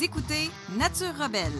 Écoutez 0.00 0.50
Nature 0.76 1.14
Rebelle. 1.18 1.52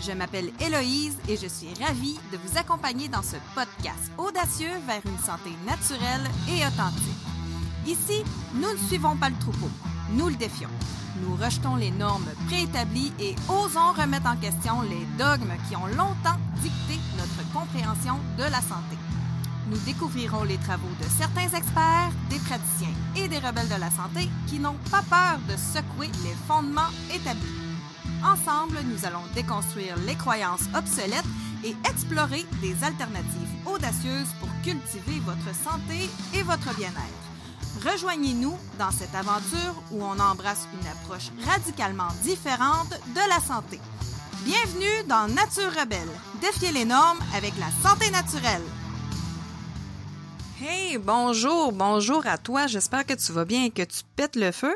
Je 0.00 0.12
m'appelle 0.12 0.50
Héloïse 0.58 1.16
et 1.28 1.36
je 1.36 1.46
suis 1.46 1.72
ravie 1.82 2.18
de 2.32 2.38
vous 2.38 2.58
accompagner 2.58 3.08
dans 3.08 3.22
ce 3.22 3.36
podcast 3.54 4.10
audacieux 4.16 4.72
vers 4.86 5.02
une 5.04 5.18
santé 5.18 5.50
naturelle 5.66 6.24
et 6.48 6.66
authentique. 6.66 7.02
Ici, 7.86 8.24
nous 8.54 8.72
ne 8.72 8.88
suivons 8.88 9.16
pas 9.16 9.28
le 9.28 9.36
troupeau, 9.36 9.68
nous 10.12 10.28
le 10.28 10.34
défions. 10.34 10.70
Nous 11.22 11.36
rejetons 11.36 11.76
les 11.76 11.90
normes 11.90 12.26
préétablies 12.46 13.12
et 13.20 13.36
osons 13.48 13.92
remettre 13.92 14.26
en 14.26 14.36
question 14.36 14.82
les 14.82 15.06
dogmes 15.18 15.54
qui 15.68 15.76
ont 15.76 15.86
longtemps 15.86 16.40
dicté 16.62 16.98
notre 17.18 17.52
compréhension 17.52 18.18
de 18.38 18.44
la 18.44 18.62
santé. 18.62 18.96
Nous 19.68 19.78
découvrirons 19.86 20.44
les 20.44 20.58
travaux 20.58 20.88
de 21.00 21.08
certains 21.18 21.56
experts, 21.56 22.12
des 22.30 22.38
praticiens 22.38 22.94
et 23.16 23.28
des 23.28 23.38
rebelles 23.38 23.68
de 23.68 23.80
la 23.80 23.90
santé 23.90 24.28
qui 24.46 24.58
n'ont 24.58 24.78
pas 24.90 25.02
peur 25.08 25.38
de 25.48 25.56
secouer 25.56 26.10
les 26.24 26.34
fondements 26.46 26.90
établis. 27.14 27.63
Ensemble, 28.24 28.78
nous 28.86 29.04
allons 29.04 29.22
déconstruire 29.34 29.96
les 30.06 30.14
croyances 30.14 30.64
obsolètes 30.74 31.24
et 31.62 31.76
explorer 31.88 32.44
des 32.62 32.72
alternatives 32.82 33.54
audacieuses 33.66 34.32
pour 34.40 34.48
cultiver 34.62 35.20
votre 35.20 35.54
santé 35.54 36.08
et 36.34 36.42
votre 36.42 36.74
bien-être. 36.74 37.24
Rejoignez-nous 37.84 38.56
dans 38.78 38.90
cette 38.90 39.14
aventure 39.14 39.74
où 39.90 40.02
on 40.02 40.18
embrasse 40.18 40.66
une 40.80 40.88
approche 40.88 41.30
radicalement 41.46 42.08
différente 42.22 42.90
de 42.90 43.28
la 43.28 43.40
santé. 43.40 43.78
Bienvenue 44.44 45.06
dans 45.06 45.28
Nature 45.28 45.72
Rebelle. 45.78 46.08
Défiez 46.40 46.72
les 46.72 46.84
normes 46.84 47.18
avec 47.34 47.52
la 47.58 47.88
santé 47.88 48.10
naturelle. 48.10 48.62
Hey, 50.62 50.96
bonjour, 50.96 51.72
bonjour 51.72 52.26
à 52.26 52.38
toi. 52.38 52.66
J'espère 52.68 53.04
que 53.04 53.14
tu 53.14 53.32
vas 53.32 53.44
bien 53.44 53.64
et 53.64 53.70
que 53.70 53.82
tu 53.82 54.02
pètes 54.16 54.36
le 54.36 54.50
feu. 54.50 54.74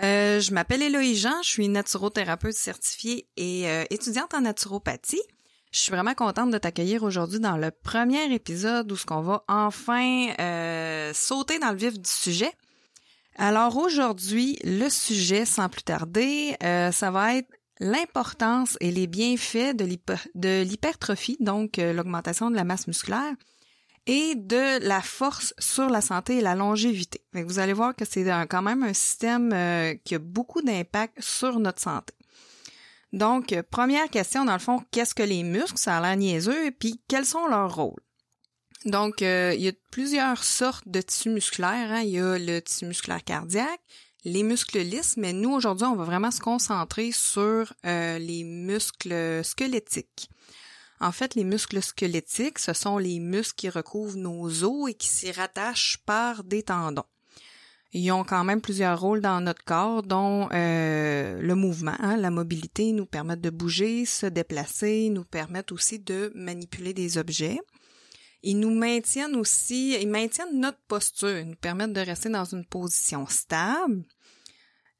Euh, 0.00 0.40
je 0.40 0.54
m'appelle 0.54 0.82
Héloïse 0.82 1.20
Jean, 1.20 1.42
je 1.42 1.48
suis 1.48 1.68
naturothérapeute 1.68 2.54
certifiée 2.54 3.28
et 3.36 3.68
euh, 3.68 3.84
étudiante 3.90 4.32
en 4.34 4.40
naturopathie. 4.40 5.20
Je 5.70 5.78
suis 5.78 5.90
vraiment 5.90 6.14
contente 6.14 6.50
de 6.50 6.58
t'accueillir 6.58 7.02
aujourd'hui 7.02 7.40
dans 7.40 7.56
le 7.56 7.70
premier 7.70 8.32
épisode 8.32 8.90
où 8.90 8.96
ce 8.96 9.06
qu'on 9.06 9.22
va 9.22 9.44
enfin 9.48 10.28
euh, 10.38 11.12
sauter 11.14 11.58
dans 11.58 11.70
le 11.70 11.76
vif 11.76 11.98
du 11.98 12.08
sujet. 12.08 12.52
Alors 13.36 13.76
aujourd'hui, 13.78 14.58
le 14.64 14.88
sujet, 14.90 15.46
sans 15.46 15.70
plus 15.70 15.82
tarder, 15.82 16.54
ça 16.60 17.10
va 17.10 17.36
être 17.36 17.48
l'importance 17.80 18.76
et 18.80 18.90
les 18.90 19.06
bienfaits 19.06 19.74
de 19.74 20.62
l'hypertrophie, 20.62 21.38
donc 21.40 21.78
l'augmentation 21.78 22.50
de 22.50 22.56
la 22.56 22.64
masse 22.64 22.86
musculaire, 22.86 23.32
et 24.06 24.34
de 24.34 24.84
la 24.86 25.00
force 25.00 25.54
sur 25.58 25.88
la 25.88 26.00
santé 26.00 26.38
et 26.38 26.40
la 26.40 26.54
longévité. 26.54 27.22
vous 27.32 27.58
allez 27.58 27.72
voir 27.72 27.94
que 27.94 28.04
c'est 28.04 28.24
quand 28.48 28.62
même 28.62 28.82
un 28.82 28.94
système 28.94 29.52
euh, 29.52 29.94
qui 30.04 30.14
a 30.14 30.18
beaucoup 30.18 30.62
d'impact 30.62 31.22
sur 31.22 31.58
notre 31.60 31.80
santé. 31.80 32.14
Donc, 33.12 33.54
première 33.70 34.08
question, 34.08 34.44
dans 34.44 34.54
le 34.54 34.58
fond, 34.58 34.82
qu'est-ce 34.90 35.14
que 35.14 35.22
les 35.22 35.42
muscles? 35.42 35.76
Ça 35.76 35.98
a 35.98 36.00
l'air 36.00 36.16
niaiseux, 36.16 36.66
et 36.66 36.70
puis 36.70 37.00
quels 37.08 37.26
sont 37.26 37.46
leurs 37.46 37.74
rôles? 37.74 38.00
Donc, 38.86 39.22
euh, 39.22 39.52
il 39.54 39.62
y 39.62 39.68
a 39.68 39.72
plusieurs 39.90 40.42
sortes 40.42 40.88
de 40.88 41.00
tissus 41.00 41.30
musculaires. 41.30 41.92
Hein. 41.92 42.00
Il 42.00 42.10
y 42.10 42.18
a 42.18 42.38
le 42.38 42.60
tissu 42.60 42.86
musculaire 42.86 43.22
cardiaque, 43.22 43.80
les 44.24 44.42
muscles 44.42 44.80
lisses, 44.80 45.16
mais 45.16 45.32
nous, 45.32 45.52
aujourd'hui, 45.52 45.86
on 45.86 45.94
va 45.94 46.04
vraiment 46.04 46.30
se 46.30 46.40
concentrer 46.40 47.12
sur 47.12 47.72
euh, 47.86 48.18
les 48.18 48.44
muscles 48.44 49.44
squelettiques. 49.44 50.30
En 51.02 51.10
fait, 51.10 51.34
les 51.34 51.42
muscles 51.42 51.82
squelettiques, 51.82 52.60
ce 52.60 52.72
sont 52.72 52.96
les 52.96 53.18
muscles 53.18 53.56
qui 53.56 53.68
recouvrent 53.68 54.16
nos 54.16 54.62
os 54.62 54.88
et 54.88 54.94
qui 54.94 55.08
s'y 55.08 55.32
rattachent 55.32 55.98
par 56.06 56.44
des 56.44 56.62
tendons. 56.62 57.02
Ils 57.92 58.12
ont 58.12 58.22
quand 58.22 58.44
même 58.44 58.60
plusieurs 58.60 59.00
rôles 59.00 59.20
dans 59.20 59.40
notre 59.40 59.64
corps, 59.64 60.04
dont 60.04 60.48
euh, 60.52 61.42
le 61.42 61.54
mouvement, 61.56 61.96
hein, 61.98 62.16
la 62.16 62.30
mobilité, 62.30 62.92
nous 62.92 63.04
permettent 63.04 63.40
de 63.40 63.50
bouger, 63.50 64.06
se 64.06 64.26
déplacer, 64.26 65.10
nous 65.10 65.24
permettent 65.24 65.72
aussi 65.72 65.98
de 65.98 66.30
manipuler 66.36 66.94
des 66.94 67.18
objets. 67.18 67.58
Ils 68.44 68.60
nous 68.60 68.72
maintiennent 68.72 69.34
aussi, 69.34 69.96
ils 70.00 70.08
maintiennent 70.08 70.60
notre 70.60 70.80
posture, 70.86 71.36
ils 71.36 71.48
nous 71.48 71.56
permettent 71.56 71.92
de 71.94 72.00
rester 72.00 72.28
dans 72.28 72.44
une 72.44 72.64
position 72.64 73.26
stable. 73.26 74.04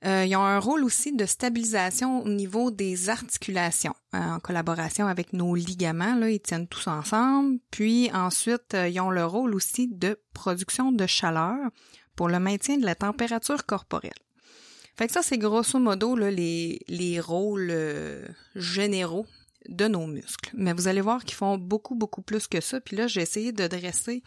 Euh, 0.05 0.25
ils 0.27 0.35
ont 0.35 0.45
un 0.45 0.59
rôle 0.59 0.85
aussi 0.85 1.13
de 1.15 1.27
stabilisation 1.27 2.23
au 2.25 2.29
niveau 2.29 2.73
des 2.73 3.09
articulations, 3.09 3.95
hein, 4.13 4.35
en 4.35 4.41
collaboration 4.41 5.07
avec 5.07 5.33
nos 5.33 5.55
ligaments. 5.55 6.17
Là, 6.17 6.31
ils 6.31 6.41
tiennent 6.41 6.67
tous 6.67 6.89
ensemble. 6.89 7.59
Puis 7.71 8.11
ensuite, 8.13 8.75
euh, 8.75 8.89
ils 8.89 9.01
ont 9.01 9.11
le 9.11 9.25
rôle 9.25 9.55
aussi 9.55 9.87
de 9.87 10.19
production 10.35 10.91
de 10.91 11.07
chaleur 11.07 11.57
pour 12.17 12.29
le 12.29 12.41
maintien 12.41 12.79
de 12.79 12.85
la 12.85 12.97
température 12.97 13.65
corporelle. 13.65 14.13
Fait 14.97 15.07
que 15.07 15.13
ça, 15.13 15.23
c'est 15.23 15.39
grosso 15.39 15.79
modo 15.79 16.17
là, 16.17 16.31
les, 16.31 16.81
les 16.89 17.21
rôles 17.21 17.69
euh, 17.71 18.27
généraux 18.57 19.27
de 19.69 19.87
nos 19.87 20.09
muscles. 20.09 20.51
Mais 20.55 20.73
vous 20.73 20.89
allez 20.89 21.01
voir 21.01 21.25
qu'ils 21.25 21.37
font 21.37 21.59
beaucoup, 21.59 21.95
beaucoup 21.95 22.23
plus 22.23 22.49
que 22.49 22.61
ça. 22.61 22.81
Puis 22.81 22.97
là, 22.97 23.07
j'ai 23.07 23.23
essayé 23.23 23.53
de 23.53 23.67
dresser 23.69 24.23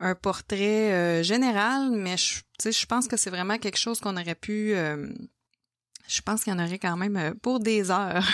un 0.00 0.14
portrait 0.14 0.92
euh, 0.92 1.22
général, 1.22 1.90
mais 1.90 2.16
je, 2.16 2.40
je 2.70 2.86
pense 2.86 3.06
que 3.06 3.16
c'est 3.16 3.30
vraiment 3.30 3.58
quelque 3.58 3.78
chose 3.78 4.00
qu'on 4.00 4.16
aurait 4.16 4.34
pu... 4.34 4.74
Euh, 4.74 5.08
je 6.08 6.22
pense 6.22 6.42
qu'il 6.42 6.52
y 6.52 6.56
en 6.56 6.64
aurait 6.64 6.80
quand 6.80 6.96
même 6.96 7.16
euh, 7.16 7.34
pour 7.40 7.60
des 7.60 7.90
heures 7.90 8.26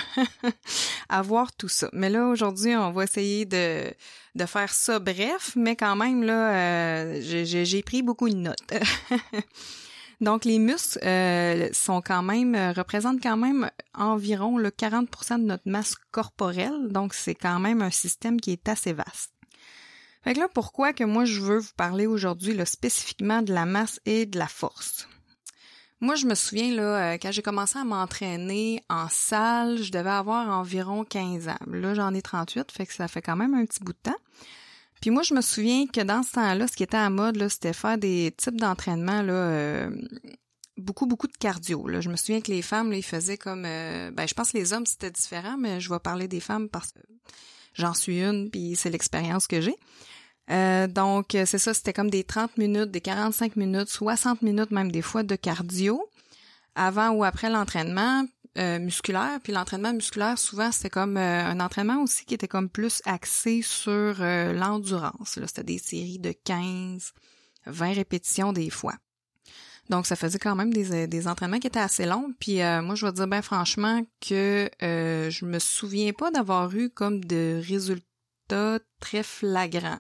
à 1.11 1.23
voir 1.23 1.53
tout 1.55 1.69
ça. 1.69 1.91
Mais 1.93 2.09
là, 2.09 2.27
aujourd'hui, 2.27 2.75
on 2.75 2.93
va 2.93 3.05
essayer 3.05 3.45
de, 3.45 3.93
de 4.35 4.47
faire 4.47 4.73
ça 4.73 4.99
bref, 4.99 5.53
mais 5.57 5.77
quand 5.77 5.97
même, 5.97 6.23
là, 6.23 7.21
j'ai 7.21 7.83
pris 7.83 8.03
beaucoup 8.03 8.31
de 8.31 8.37
notes. 8.37 8.73
Donc, 10.23 10.47
les 10.47 10.59
muscles 10.59 10.99
sont 11.75 12.01
quand 12.01 12.23
même, 12.23 12.57
représentent 12.75 13.23
quand 13.23 13.37
même 13.37 13.71
environ 13.93 14.57
le 14.57 14.71
40% 14.71 15.41
de 15.41 15.45
notre 15.45 15.69
masse 15.69 15.97
corporelle. 16.11 16.89
Donc, 16.89 17.13
c'est 17.13 17.35
quand 17.35 17.61
même 17.61 17.83
un 17.83 17.91
système 17.91 18.41
qui 18.41 18.53
est 18.53 18.67
assez 18.71 18.95
vaste. 18.95 19.36
Fait 20.27 20.35
que 20.35 20.41
là, 20.41 20.49
pourquoi 20.53 20.93
que 20.93 21.05
moi 21.05 21.25
je 21.25 21.41
veux 21.41 21.59
vous 21.59 21.75
parler 21.77 22.09
aujourd'hui 22.09 22.59
spécifiquement 22.67 23.43
de 23.43 23.55
la 23.55 23.65
masse 23.65 24.01
et 24.07 24.27
de 24.27 24.41
la 24.41 24.49
force? 24.49 25.07
Moi, 26.01 26.17
je 26.17 26.27
me 26.27 26.35
souviens, 26.35 26.75
là, 26.75 27.13
euh, 27.13 27.19
quand 27.23 27.31
j'ai 27.31 27.43
commencé 27.43 27.79
à 27.79 27.85
m'entraîner 27.85 28.83
en 28.91 29.07
salle, 29.09 29.81
je 29.81 29.93
devais 29.93 30.11
avoir 30.11 30.49
environ 30.51 31.05
15 31.05 31.47
ans. 31.47 31.59
Là, 31.69 31.95
j'en 31.95 32.13
ai 32.13 32.23
38, 32.23 32.73
fait 32.73 32.87
que 32.87 32.93
ça 32.93 33.07
fait 33.07 33.23
quand 33.23 33.37
même 33.37 33.55
un 33.55 33.65
petit 33.67 33.79
bout 33.79 33.93
de 33.93 33.99
temps. 34.03 34.19
Puis 35.01 35.11
moi, 35.11 35.23
je 35.23 35.33
me 35.33 35.41
souviens 35.41 35.87
que 35.87 36.01
dans 36.01 36.25
ce 36.25 36.33
temps-là, 36.33 36.67
ce 36.67 36.75
qui 36.75 36.83
était 36.83 36.97
à 36.97 37.09
mode, 37.09 37.37
là, 37.37 37.49
c'était 37.49 37.73
faire 37.73 37.97
des 37.97 38.35
types 38.37 38.61
d'entraînement, 38.61 39.23
là, 39.23 39.33
euh, 39.33 39.91
beaucoup, 40.77 41.07
beaucoup 41.07 41.29
de 41.29 41.37
cardio. 41.37 41.87
Là. 41.87 42.01
Je 42.01 42.09
me 42.09 42.17
souviens 42.17 42.41
que 42.41 42.51
les 42.51 42.63
femmes, 42.63 42.91
là, 42.91 42.97
ils 42.97 43.05
faisaient 43.05 43.39
comme... 43.39 43.65
Euh, 43.65 44.11
ben, 44.11 44.27
je 44.27 44.35
pense 44.35 44.51
que 44.51 44.59
les 44.59 44.73
hommes, 44.73 44.87
c'était 44.87 45.13
différent, 45.13 45.57
mais 45.57 45.81
je 45.81 45.89
vais 45.89 46.01
parler 46.01 46.27
des 46.27 46.41
femmes 46.41 46.69
parce 46.69 46.91
que 46.91 46.99
j'en 47.75 47.95
suis 47.95 48.25
une, 48.25 48.51
puis 48.51 48.75
c'est 48.75 48.91
l'expérience 48.91 49.47
que 49.47 49.61
j'ai. 49.61 49.77
Euh, 50.51 50.87
donc, 50.87 51.35
euh, 51.35 51.45
c'est 51.45 51.59
ça, 51.59 51.75
c'était 51.75 51.93
comme 51.93 52.11
des 52.11 52.25
30 52.25 52.57
minutes, 52.57 52.91
des 52.91 53.01
45 53.01 53.57
minutes, 53.57 53.89
60 53.89 54.43
minutes 54.43 54.71
même 54.71 54.93
des 54.93 55.03
fois 55.03 55.23
de 55.23 55.35
cardio 55.35 56.09
avant 56.75 57.11
ou 57.11 57.25
après 57.25 57.51
l'entraînement 57.51 58.25
euh, 58.59 58.79
musculaire. 58.79 59.39
Puis 59.43 59.53
l'entraînement 59.53 59.93
musculaire, 59.93 60.39
souvent, 60.39 60.71
c'était 60.71 60.91
comme 60.91 61.17
un 61.17 61.59
entraînement 61.59 62.03
aussi 62.03 62.25
qui 62.25 62.35
était 62.35 62.49
comme 62.49 62.69
plus 62.69 63.03
axé 63.07 63.63
sur 63.63 64.17
l'endurance. 64.21 65.39
C'était 65.47 65.65
des 65.65 65.79
séries 65.79 66.19
de 66.19 66.33
15, 66.33 67.13
20 67.67 67.95
répétitions 67.95 68.53
des 68.53 68.71
fois. 68.71 68.95
Donc, 69.89 70.07
ça 70.07 70.17
faisait 70.17 70.39
quand 70.39 70.57
même 70.57 70.73
des, 70.73 71.07
des 71.07 71.29
entraînements 71.29 71.61
qui 71.61 71.69
étaient 71.69 71.79
assez 71.79 72.07
longs. 72.07 72.33
Puis 72.41 72.57
moi, 72.57 72.95
je 72.95 73.07
vais 73.07 73.13
dire 73.13 73.27
bien 73.27 73.43
franchement 73.43 74.03
que 74.21 74.71
je 74.81 75.45
me 75.45 75.59
souviens 75.59 76.13
pas 76.13 76.31
d'avoir 76.31 76.75
eu 76.75 76.91
comme 76.91 77.25
de 77.25 77.61
résultats 77.67 78.79
très 79.01 79.23
flagrants. 79.23 79.99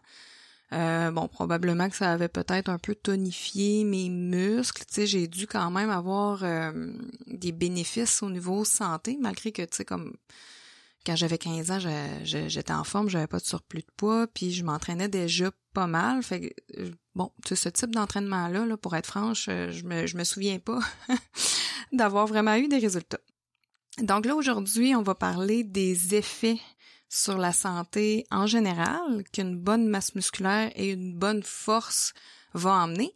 Euh, 0.72 1.12
bon, 1.12 1.28
probablement 1.28 1.88
que 1.88 1.96
ça 1.96 2.12
avait 2.12 2.28
peut-être 2.28 2.68
un 2.68 2.78
peu 2.78 2.94
tonifié 2.94 3.84
mes 3.84 4.08
muscles. 4.08 4.84
Tu 4.86 4.94
sais, 4.94 5.06
j'ai 5.06 5.28
dû 5.28 5.46
quand 5.46 5.70
même 5.70 5.90
avoir 5.90 6.42
euh, 6.42 6.92
des 7.26 7.52
bénéfices 7.52 8.22
au 8.22 8.30
niveau 8.30 8.64
santé, 8.64 9.16
malgré 9.20 9.52
que, 9.52 9.62
tu 9.62 9.76
sais, 9.76 9.84
comme 9.84 10.16
quand 11.04 11.14
j'avais 11.14 11.38
15 11.38 11.70
ans, 11.70 11.78
j'étais 12.24 12.72
en 12.72 12.82
forme, 12.82 13.08
j'avais 13.08 13.28
pas 13.28 13.38
de 13.38 13.44
surplus 13.44 13.82
de 13.82 13.92
poids, 13.96 14.26
puis 14.26 14.50
je 14.50 14.64
m'entraînais 14.64 15.08
déjà 15.08 15.52
pas 15.72 15.86
mal. 15.86 16.20
Fait 16.24 16.52
euh, 16.78 16.90
bon, 17.14 17.30
tu 17.44 17.50
sais, 17.50 17.56
ce 17.56 17.68
type 17.68 17.94
d'entraînement-là, 17.94 18.66
là, 18.66 18.76
pour 18.76 18.96
être 18.96 19.06
franche, 19.06 19.44
je 19.46 19.84
me, 19.84 20.08
je 20.08 20.16
me 20.16 20.24
souviens 20.24 20.58
pas 20.58 20.80
d'avoir 21.92 22.26
vraiment 22.26 22.56
eu 22.56 22.66
des 22.66 22.78
résultats. 22.78 23.20
Donc 24.02 24.26
là, 24.26 24.34
aujourd'hui, 24.34 24.94
on 24.96 25.02
va 25.02 25.14
parler 25.14 25.62
des 25.64 26.16
effets 26.16 26.58
sur 27.08 27.38
la 27.38 27.52
santé 27.52 28.26
en 28.30 28.46
général 28.46 29.24
qu'une 29.32 29.56
bonne 29.56 29.86
masse 29.88 30.14
musculaire 30.14 30.70
et 30.74 30.90
une 30.90 31.14
bonne 31.14 31.42
force 31.42 32.12
va 32.54 32.72
emmener. 32.72 33.12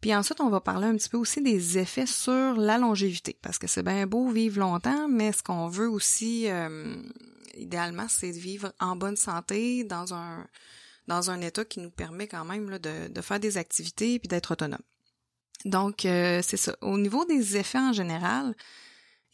Puis 0.00 0.14
ensuite, 0.14 0.40
on 0.40 0.50
va 0.50 0.60
parler 0.60 0.86
un 0.86 0.96
petit 0.96 1.08
peu 1.08 1.16
aussi 1.16 1.40
des 1.40 1.78
effets 1.78 2.06
sur 2.06 2.54
la 2.56 2.76
longévité, 2.76 3.38
parce 3.40 3.58
que 3.58 3.66
c'est 3.66 3.82
bien 3.82 4.06
beau 4.06 4.28
vivre 4.28 4.60
longtemps, 4.60 5.08
mais 5.08 5.32
ce 5.32 5.42
qu'on 5.42 5.68
veut 5.68 5.88
aussi, 5.88 6.44
euh, 6.50 6.94
idéalement, 7.56 8.06
c'est 8.08 8.30
vivre 8.30 8.72
en 8.80 8.96
bonne 8.96 9.16
santé, 9.16 9.84
dans 9.84 10.12
un 10.14 10.46
dans 11.06 11.30
un 11.30 11.42
état 11.42 11.66
qui 11.66 11.80
nous 11.80 11.90
permet 11.90 12.26
quand 12.26 12.46
même 12.46 12.78
de 12.78 13.20
faire 13.20 13.38
des 13.38 13.58
activités 13.58 14.18
puis 14.18 14.28
d'être 14.28 14.52
autonome. 14.52 14.80
Donc, 15.64 16.04
euh, 16.04 16.40
c'est 16.42 16.56
ça. 16.56 16.76
Au 16.82 16.98
niveau 16.98 17.24
des 17.24 17.56
effets 17.56 17.78
en 17.78 17.92
général, 17.92 18.54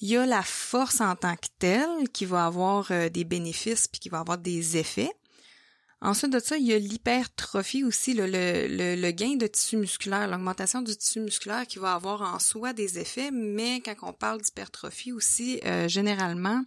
Il 0.01 0.09
y 0.09 0.17
a 0.17 0.25
la 0.25 0.43
force 0.43 1.01
en 1.03 1.15
tant 1.15 1.37
que 1.37 1.49
telle 1.59 2.09
qui 2.13 2.25
va 2.25 2.47
avoir 2.47 2.91
euh, 2.91 3.11
des 3.11 3.25
bénéfices 3.25 3.87
puis 3.87 4.01
qui 4.01 4.09
va 4.09 4.21
avoir 4.21 4.39
des 4.39 4.79
effets. 4.79 5.13
Ensuite 6.01 6.33
de 6.33 6.39
ça, 6.39 6.57
il 6.57 6.67
y 6.67 6.73
a 6.73 6.79
l'hypertrophie 6.79 7.85
aussi, 7.85 8.15
le, 8.15 8.27
le, 8.27 8.97
le, 8.97 9.11
gain 9.11 9.37
de 9.37 9.47
tissu 9.47 9.77
musculaire, 9.77 10.29
l'augmentation 10.29 10.81
du 10.81 10.97
tissu 10.97 11.21
musculaire 11.21 11.67
qui 11.67 11.79
va 11.79 11.93
avoir 11.93 12.23
en 12.23 12.39
soi 12.39 12.73
des 12.73 12.99
effets, 12.99 13.31
mais 13.31 13.83
quand 13.83 13.95
on 14.01 14.15
parle 14.15 14.41
d'hypertrophie 14.41 15.13
aussi, 15.13 15.61
euh, 15.67 15.89
généralement, 15.89 16.65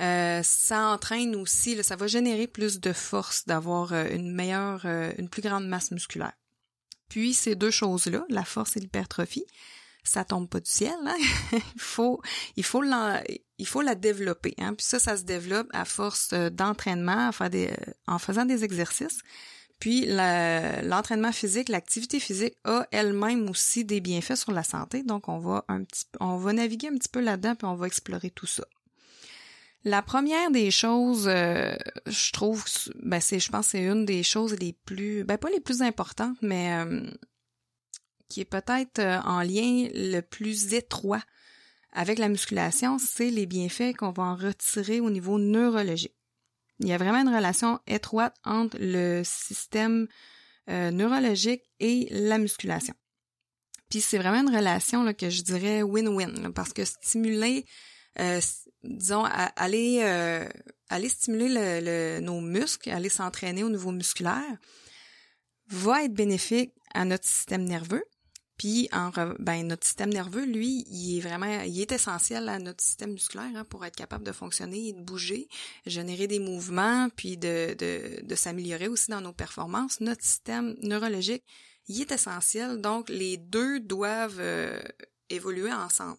euh, 0.00 0.42
ça 0.42 0.88
entraîne 0.88 1.36
aussi, 1.36 1.80
ça 1.84 1.94
va 1.94 2.08
générer 2.08 2.48
plus 2.48 2.80
de 2.80 2.92
force 2.92 3.46
d'avoir 3.46 3.92
une 3.92 4.34
meilleure, 4.34 4.84
une 4.84 5.28
plus 5.28 5.42
grande 5.42 5.68
masse 5.68 5.92
musculaire. 5.92 6.32
Puis 7.08 7.34
ces 7.34 7.54
deux 7.54 7.70
choses-là, 7.70 8.24
la 8.28 8.44
force 8.44 8.76
et 8.76 8.80
l'hypertrophie, 8.80 9.46
ça 10.04 10.24
tombe 10.24 10.48
pas 10.48 10.60
du 10.60 10.70
ciel. 10.70 10.96
Hein? 11.06 11.16
il 11.52 11.80
faut, 11.80 12.20
il 12.56 12.64
faut 12.64 12.82
il 13.58 13.66
faut 13.66 13.82
la 13.82 13.94
développer. 13.94 14.54
Hein? 14.58 14.74
Puis 14.74 14.86
ça, 14.86 14.98
ça 14.98 15.16
se 15.16 15.24
développe 15.24 15.68
à 15.72 15.84
force 15.84 16.30
euh, 16.32 16.50
d'entraînement, 16.50 17.30
en 18.06 18.18
faisant 18.18 18.44
des 18.44 18.64
exercices. 18.64 19.20
Puis 19.80 20.04
l'entraînement 20.06 21.32
physique, 21.32 21.70
l'activité 21.70 22.20
physique 22.20 22.54
a 22.64 22.86
elle-même 22.92 23.48
aussi 23.48 23.86
des 23.86 24.00
bienfaits 24.02 24.36
sur 24.36 24.52
la 24.52 24.62
santé. 24.62 25.02
Donc 25.02 25.28
on 25.28 25.38
va 25.38 25.64
un 25.68 25.84
petit, 25.84 26.04
on 26.20 26.36
va 26.36 26.52
naviguer 26.52 26.88
un 26.88 26.96
petit 26.96 27.08
peu 27.08 27.20
là-dedans 27.20 27.54
puis 27.54 27.66
on 27.66 27.74
va 27.76 27.86
explorer 27.86 28.30
tout 28.30 28.46
ça. 28.46 28.64
La 29.84 30.02
première 30.02 30.50
des 30.50 30.70
choses, 30.70 31.26
euh, 31.26 31.74
je 32.04 32.32
trouve, 32.32 32.62
ben 33.02 33.20
c'est, 33.20 33.40
je 33.40 33.50
pense, 33.50 33.68
c'est 33.68 33.82
une 33.82 34.04
des 34.04 34.22
choses 34.22 34.54
les 34.58 34.74
plus, 34.84 35.24
ben 35.24 35.38
pas 35.38 35.48
les 35.48 35.60
plus 35.60 35.80
importantes, 35.80 36.36
mais 36.42 36.74
euh, 36.74 37.10
qui 38.30 38.40
est 38.40 38.46
peut-être 38.46 39.00
euh, 39.00 39.20
en 39.22 39.42
lien 39.42 39.88
le 39.92 40.20
plus 40.20 40.72
étroit 40.72 41.22
avec 41.92 42.18
la 42.18 42.28
musculation, 42.28 42.98
c'est 42.98 43.30
les 43.30 43.44
bienfaits 43.44 43.96
qu'on 43.98 44.12
va 44.12 44.22
en 44.22 44.36
retirer 44.36 45.00
au 45.00 45.10
niveau 45.10 45.38
neurologique. 45.38 46.14
Il 46.78 46.86
y 46.86 46.92
a 46.92 46.98
vraiment 46.98 47.20
une 47.20 47.34
relation 47.34 47.80
étroite 47.86 48.36
entre 48.44 48.78
le 48.80 49.22
système 49.24 50.06
euh, 50.70 50.92
neurologique 50.92 51.64
et 51.80 52.06
la 52.12 52.38
musculation. 52.38 52.94
Puis 53.90 54.00
c'est 54.00 54.18
vraiment 54.18 54.40
une 54.48 54.56
relation 54.56 55.02
là, 55.02 55.12
que 55.12 55.28
je 55.28 55.42
dirais 55.42 55.82
win-win, 55.82 56.52
parce 56.52 56.72
que 56.72 56.84
stimuler, 56.84 57.66
euh, 58.20 58.40
disons, 58.84 59.24
aller, 59.24 60.00
aller 60.88 61.08
stimuler 61.08 61.80
le, 61.80 62.20
nos 62.20 62.40
muscles, 62.40 62.90
aller 62.90 63.08
s'entraîner 63.08 63.64
au 63.64 63.68
niveau 63.68 63.90
musculaire, 63.90 64.56
va 65.66 66.04
être 66.04 66.14
bénéfique 66.14 66.72
à 66.94 67.04
notre 67.04 67.26
système 67.26 67.64
nerveux, 67.64 68.04
puis 68.60 68.90
en 68.92 69.10
ben 69.38 69.66
notre 69.66 69.86
système 69.86 70.10
nerveux, 70.10 70.44
lui, 70.44 70.84
il 70.90 71.16
est 71.16 71.20
vraiment 71.22 71.62
il 71.62 71.80
est 71.80 71.92
essentiel 71.92 72.46
à 72.46 72.58
notre 72.58 72.82
système 72.82 73.12
musculaire 73.12 73.48
hein, 73.54 73.64
pour 73.64 73.86
être 73.86 73.96
capable 73.96 74.22
de 74.22 74.32
fonctionner 74.32 74.88
et 74.88 74.92
de 74.92 75.00
bouger, 75.00 75.48
générer 75.86 76.26
des 76.26 76.40
mouvements, 76.40 77.08
puis 77.16 77.38
de, 77.38 77.74
de, 77.78 78.22
de 78.22 78.34
s'améliorer 78.34 78.86
aussi 78.86 79.10
dans 79.10 79.22
nos 79.22 79.32
performances. 79.32 80.00
Notre 80.00 80.22
système 80.22 80.76
neurologique, 80.82 81.42
il 81.88 82.02
est 82.02 82.12
essentiel. 82.12 82.82
Donc 82.82 83.08
les 83.08 83.38
deux 83.38 83.80
doivent 83.80 84.40
euh, 84.40 84.78
évoluer 85.30 85.72
ensemble. 85.72 86.18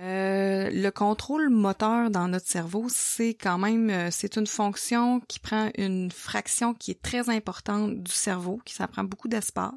Euh, 0.00 0.68
le 0.70 0.90
contrôle 0.90 1.48
moteur 1.48 2.10
dans 2.10 2.28
notre 2.28 2.46
cerveau, 2.46 2.88
c'est 2.90 3.32
quand 3.32 3.56
même 3.56 3.88
euh, 3.88 4.08
c'est 4.10 4.36
une 4.36 4.46
fonction 4.46 5.20
qui 5.20 5.38
prend 5.38 5.70
une 5.78 6.10
fraction 6.10 6.74
qui 6.74 6.90
est 6.90 7.00
très 7.00 7.30
importante 7.30 8.02
du 8.02 8.12
cerveau, 8.12 8.60
qui 8.66 8.74
ça 8.74 8.86
prend 8.86 9.04
beaucoup 9.04 9.28
d'espace. 9.28 9.72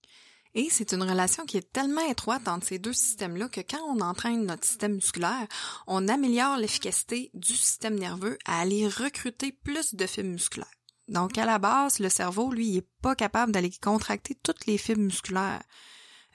Et 0.56 0.70
c'est 0.72 0.94
une 0.94 1.04
relation 1.04 1.46
qui 1.46 1.58
est 1.58 1.74
tellement 1.74 2.10
étroite 2.10 2.48
entre 2.48 2.66
ces 2.66 2.80
deux 2.80 2.94
systèmes-là 2.94 3.50
que 3.50 3.60
quand 3.60 3.84
on 3.90 4.00
entraîne 4.00 4.46
notre 4.46 4.64
système 4.64 4.96
musculaire, 4.96 5.48
on 5.86 6.08
améliore 6.08 6.58
l'efficacité 6.58 7.30
du 7.34 7.54
système 7.54 8.00
nerveux 8.00 8.38
à 8.46 8.62
aller 8.62 8.88
recruter 8.88 9.52
plus 9.52 9.96
de 9.96 10.06
fibres 10.08 10.30
musculaires. 10.30 10.72
Donc, 11.10 11.38
à 11.38 11.46
la 11.46 11.60
base, 11.60 12.00
le 12.00 12.08
cerveau, 12.08 12.54
lui, 12.54 12.68
il 12.70 12.78
est 12.78 12.88
pas 13.02 13.16
capable 13.16 13.52
d'aller 13.52 13.70
contracter 13.70 14.36
toutes 14.42 14.66
les 14.66 14.78
fibres 14.78 15.02
musculaires. 15.02 15.62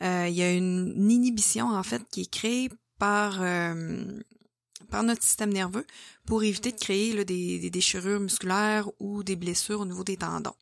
Euh, 0.03 0.27
il 0.29 0.35
y 0.35 0.43
a 0.43 0.53
une 0.53 1.11
inhibition, 1.11 1.71
en 1.71 1.83
fait, 1.83 2.03
qui 2.11 2.23
est 2.23 2.31
créée 2.31 2.69
par, 2.99 3.39
euh, 3.41 4.21
par 4.91 5.03
notre 5.03 5.23
système 5.23 5.53
nerveux 5.53 5.87
pour 6.27 6.45
éviter 6.45 6.73
de 6.73 6.79
créer 6.79 7.25
des, 7.25 7.59
des 7.59 7.71
déchirures 7.71 8.21
musculaires 8.21 8.89
ou 9.01 9.23
des 9.23 9.37
blessures 9.37 9.81
au 9.81 9.87
niveau 9.87 10.05
des 10.05 10.19
tendons. 10.19 10.55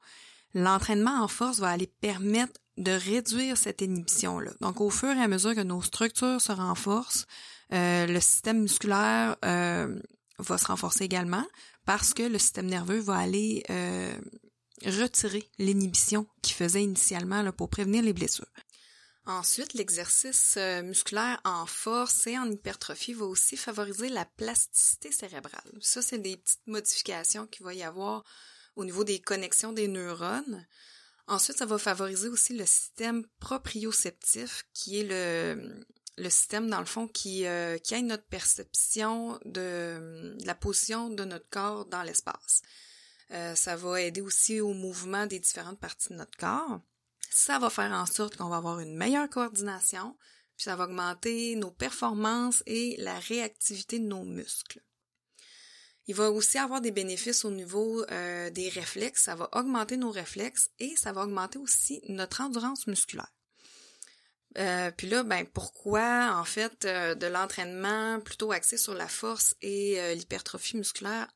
L'entraînement 0.54 1.22
en 1.22 1.28
force 1.28 1.58
va 1.58 1.68
aller 1.70 1.88
permettre 2.00 2.58
de 2.78 2.92
réduire 2.92 3.56
cette 3.56 3.82
inhibition-là. 3.82 4.52
Donc, 4.60 4.80
au 4.80 4.90
fur 4.90 5.10
et 5.10 5.20
à 5.20 5.28
mesure 5.28 5.54
que 5.54 5.60
nos 5.60 5.82
structures 5.82 6.40
se 6.40 6.52
renforcent, 6.52 7.26
euh, 7.72 8.06
le 8.06 8.20
système 8.20 8.60
musculaire 8.60 9.36
euh, 9.44 10.00
va 10.38 10.58
se 10.58 10.66
renforcer 10.66 11.04
également 11.04 11.44
parce 11.84 12.14
que 12.14 12.22
le 12.22 12.38
système 12.38 12.66
nerveux 12.66 13.00
va 13.00 13.16
aller 13.16 13.64
euh, 13.70 14.16
retirer 14.86 15.48
l'inhibition 15.58 16.26
qu'il 16.40 16.54
faisait 16.54 16.82
initialement 16.82 17.42
là, 17.42 17.52
pour 17.52 17.68
prévenir 17.68 18.02
les 18.02 18.12
blessures. 18.12 18.46
Ensuite, 19.26 19.74
l'exercice 19.74 20.56
musculaire 20.84 21.38
en 21.44 21.66
force 21.66 22.26
et 22.26 22.38
en 22.38 22.50
hypertrophie 22.50 23.12
va 23.12 23.26
aussi 23.26 23.58
favoriser 23.58 24.08
la 24.08 24.24
plasticité 24.24 25.12
cérébrale. 25.12 25.70
Ça, 25.82 26.00
c'est 26.00 26.16
des 26.16 26.38
petites 26.38 26.66
modifications 26.66 27.46
qu'il 27.46 27.66
va 27.66 27.74
y 27.74 27.82
avoir 27.82 28.24
au 28.74 28.86
niveau 28.86 29.04
des 29.04 29.18
connexions 29.18 29.74
des 29.74 29.86
neurones. 29.86 30.66
Ensuite, 31.28 31.58
ça 31.58 31.66
va 31.66 31.76
favoriser 31.76 32.28
aussi 32.28 32.56
le 32.56 32.64
système 32.64 33.26
proprioceptif, 33.38 34.64
qui 34.72 35.00
est 35.00 35.04
le, 36.16 36.30
système, 36.30 36.70
dans 36.70 36.80
le 36.80 36.86
fond, 36.86 37.06
qui, 37.06 37.46
euh, 37.46 37.76
qui 37.76 37.94
aide 37.94 38.06
notre 38.06 38.24
perception 38.24 39.38
de, 39.44 40.34
la 40.46 40.54
position 40.54 41.10
de 41.10 41.24
notre 41.24 41.48
corps 41.50 41.84
dans 41.84 42.02
l'espace. 42.02 42.62
Euh, 43.32 43.54
ça 43.54 43.76
va 43.76 44.00
aider 44.00 44.22
aussi 44.22 44.62
au 44.62 44.72
mouvement 44.72 45.26
des 45.26 45.38
différentes 45.38 45.78
parties 45.78 46.08
de 46.08 46.14
notre 46.14 46.36
corps. 46.38 46.80
Ça 47.30 47.58
va 47.58 47.68
faire 47.68 47.92
en 47.92 48.06
sorte 48.06 48.36
qu'on 48.36 48.48
va 48.48 48.56
avoir 48.56 48.80
une 48.80 48.96
meilleure 48.96 49.28
coordination, 49.28 50.16
puis 50.56 50.64
ça 50.64 50.76
va 50.76 50.84
augmenter 50.84 51.56
nos 51.56 51.70
performances 51.70 52.62
et 52.64 52.96
la 52.98 53.18
réactivité 53.18 53.98
de 53.98 54.06
nos 54.06 54.24
muscles. 54.24 54.82
Il 56.08 56.14
va 56.14 56.30
aussi 56.30 56.56
avoir 56.56 56.80
des 56.80 56.90
bénéfices 56.90 57.44
au 57.44 57.50
niveau 57.50 58.02
euh, 58.10 58.48
des 58.48 58.70
réflexes. 58.70 59.24
Ça 59.24 59.34
va 59.34 59.50
augmenter 59.52 59.98
nos 59.98 60.10
réflexes 60.10 60.70
et 60.78 60.96
ça 60.96 61.12
va 61.12 61.22
augmenter 61.22 61.58
aussi 61.58 62.00
notre 62.08 62.40
endurance 62.40 62.86
musculaire. 62.86 63.30
Euh, 64.56 64.90
puis 64.90 65.06
là, 65.06 65.22
ben 65.22 65.44
pourquoi 65.44 66.34
en 66.34 66.44
fait 66.44 66.86
euh, 66.86 67.14
de 67.14 67.26
l'entraînement 67.26 68.20
plutôt 68.20 68.52
axé 68.52 68.78
sur 68.78 68.94
la 68.94 69.06
force 69.06 69.54
et 69.60 70.14
l'hypertrophie 70.14 70.78
musculaire 70.78 71.28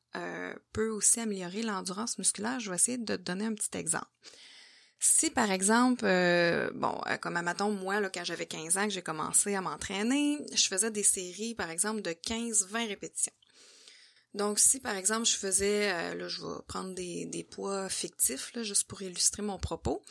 peut 0.73 0.89
aussi 0.89 1.19
améliorer 1.19 1.61
l'endurance 1.61 2.17
musculaire? 2.17 2.59
Je 2.59 2.71
vais 2.71 2.75
essayer 2.75 2.97
de 2.97 3.15
te 3.15 3.21
donner 3.21 3.45
un 3.45 3.53
petit 3.53 3.77
exemple. 3.77 4.09
Si 4.99 5.29
par 5.29 5.51
exemple, 5.51 6.05
bon, 6.73 6.99
comme 7.21 7.37
à 7.37 7.43
matin, 7.43 7.69
moi, 7.69 7.99
là, 7.99 8.09
quand 8.09 8.23
j'avais 8.23 8.47
15 8.47 8.77
ans 8.77 8.85
que 8.85 8.93
j'ai 8.93 9.01
commencé 9.03 9.53
à 9.53 9.61
m'entraîner, 9.61 10.39
je 10.51 10.67
faisais 10.67 10.89
des 10.89 11.03
séries, 11.03 11.53
par 11.53 11.69
exemple, 11.69 12.01
de 12.01 12.11
15-20 12.11 12.87
répétitions. 12.87 13.33
Donc, 14.33 14.57
si 14.57 14.79
par 14.79 14.95
exemple 14.95 15.25
je 15.25 15.35
faisais, 15.35 15.91
euh, 15.91 16.15
là 16.15 16.27
je 16.27 16.41
vais 16.41 16.61
prendre 16.67 16.95
des, 16.95 17.25
des 17.25 17.43
poids 17.43 17.87
fictifs, 17.87 18.51
là, 18.55 18.63
juste 18.63 18.85
pour 18.85 19.01
illustrer 19.01 19.43
mon 19.43 19.59
propos, 19.59 20.03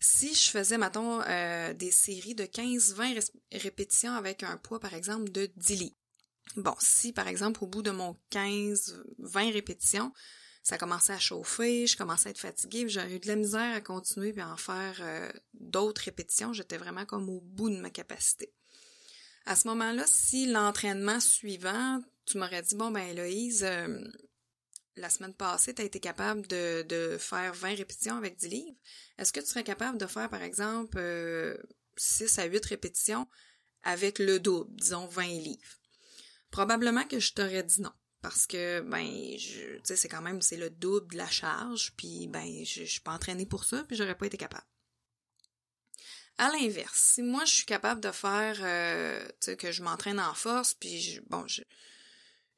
si 0.00 0.34
je 0.34 0.50
faisais, 0.50 0.76
mettons, 0.76 1.22
euh, 1.22 1.72
des 1.72 1.90
séries 1.90 2.34
de 2.34 2.44
15-20 2.44 3.30
répétitions 3.52 4.12
avec 4.12 4.42
un 4.42 4.58
poids, 4.58 4.80
par 4.80 4.94
exemple, 4.94 5.30
de 5.30 5.50
10 5.56 5.76
lits. 5.76 5.96
Bon, 6.56 6.74
si 6.80 7.12
par 7.12 7.28
exemple 7.28 7.62
au 7.62 7.66
bout 7.66 7.82
de 7.82 7.92
mon 7.92 8.16
15-20 8.32 9.52
répétitions, 9.52 10.12
ça 10.62 10.78
commençait 10.78 11.12
à 11.12 11.18
chauffer, 11.18 11.86
je 11.86 11.96
commençais 11.96 12.28
à 12.28 12.30
être 12.30 12.40
fatiguée, 12.40 12.88
j'aurais 12.88 13.14
eu 13.14 13.20
de 13.20 13.28
la 13.28 13.36
misère 13.36 13.74
à 13.74 13.80
continuer 13.80 14.32
puis 14.32 14.42
à 14.42 14.50
en 14.50 14.56
faire 14.56 14.96
euh, 15.00 15.30
d'autres 15.54 16.02
répétitions, 16.02 16.52
j'étais 16.52 16.76
vraiment 16.76 17.06
comme 17.06 17.28
au 17.28 17.40
bout 17.40 17.70
de 17.70 17.80
ma 17.80 17.90
capacité. 17.90 18.52
À 19.46 19.56
ce 19.56 19.68
moment-là, 19.68 20.04
si 20.06 20.46
l'entraînement 20.46 21.20
suivant 21.20 22.00
tu 22.30 22.38
m'aurais 22.38 22.62
dit, 22.62 22.74
bon, 22.76 22.90
ben 22.90 23.02
Héloïse, 23.08 23.64
euh, 23.64 24.02
la 24.96 25.10
semaine 25.10 25.34
passée, 25.34 25.74
tu 25.74 25.82
as 25.82 25.84
été 25.84 26.00
capable 26.00 26.46
de, 26.46 27.16
faire 27.18 27.52
20 27.54 27.74
répétitions 27.74 28.16
avec 28.16 28.36
10 28.36 28.48
livres. 28.48 28.78
Est-ce 29.18 29.32
que 29.32 29.40
tu 29.40 29.46
serais 29.46 29.64
capable 29.64 29.98
de 29.98 30.06
faire, 30.06 30.28
par 30.30 30.42
exemple, 30.42 30.98
6 31.96 32.38
euh, 32.38 32.42
à 32.42 32.44
8 32.44 32.64
répétitions 32.66 33.26
avec 33.82 34.18
le 34.18 34.38
double, 34.38 34.74
disons 34.76 35.06
20 35.06 35.26
livres? 35.26 35.78
Probablement 36.50 37.04
que 37.04 37.18
je 37.18 37.32
t'aurais 37.32 37.62
dit 37.62 37.80
non. 37.80 37.92
Parce 38.22 38.46
que, 38.46 38.80
ben, 38.80 39.06
tu 39.38 39.80
sais, 39.82 39.96
c'est 39.96 40.08
quand 40.08 40.20
même, 40.20 40.42
c'est 40.42 40.58
le 40.58 40.68
double 40.68 41.12
de 41.12 41.16
la 41.16 41.30
charge, 41.30 41.94
puis 41.96 42.28
ben, 42.28 42.64
je, 42.64 42.84
je 42.84 42.90
suis 42.90 43.00
pas 43.00 43.12
entraînée 43.12 43.46
pour 43.46 43.64
ça, 43.64 43.82
puis 43.84 43.96
j'aurais 43.96 44.16
pas 44.16 44.26
été 44.26 44.36
capable. 44.36 44.66
À 46.36 46.50
l'inverse, 46.52 46.98
si 47.14 47.22
moi 47.22 47.44
je 47.44 47.52
suis 47.52 47.66
capable 47.66 48.00
de 48.00 48.10
faire, 48.10 48.58
euh, 48.62 49.22
tu 49.26 49.34
sais, 49.40 49.56
que 49.56 49.72
je 49.72 49.82
m'entraîne 49.82 50.20
en 50.20 50.34
force, 50.34 50.74
puis 50.74 51.20
bon, 51.28 51.46
je, 51.46 51.62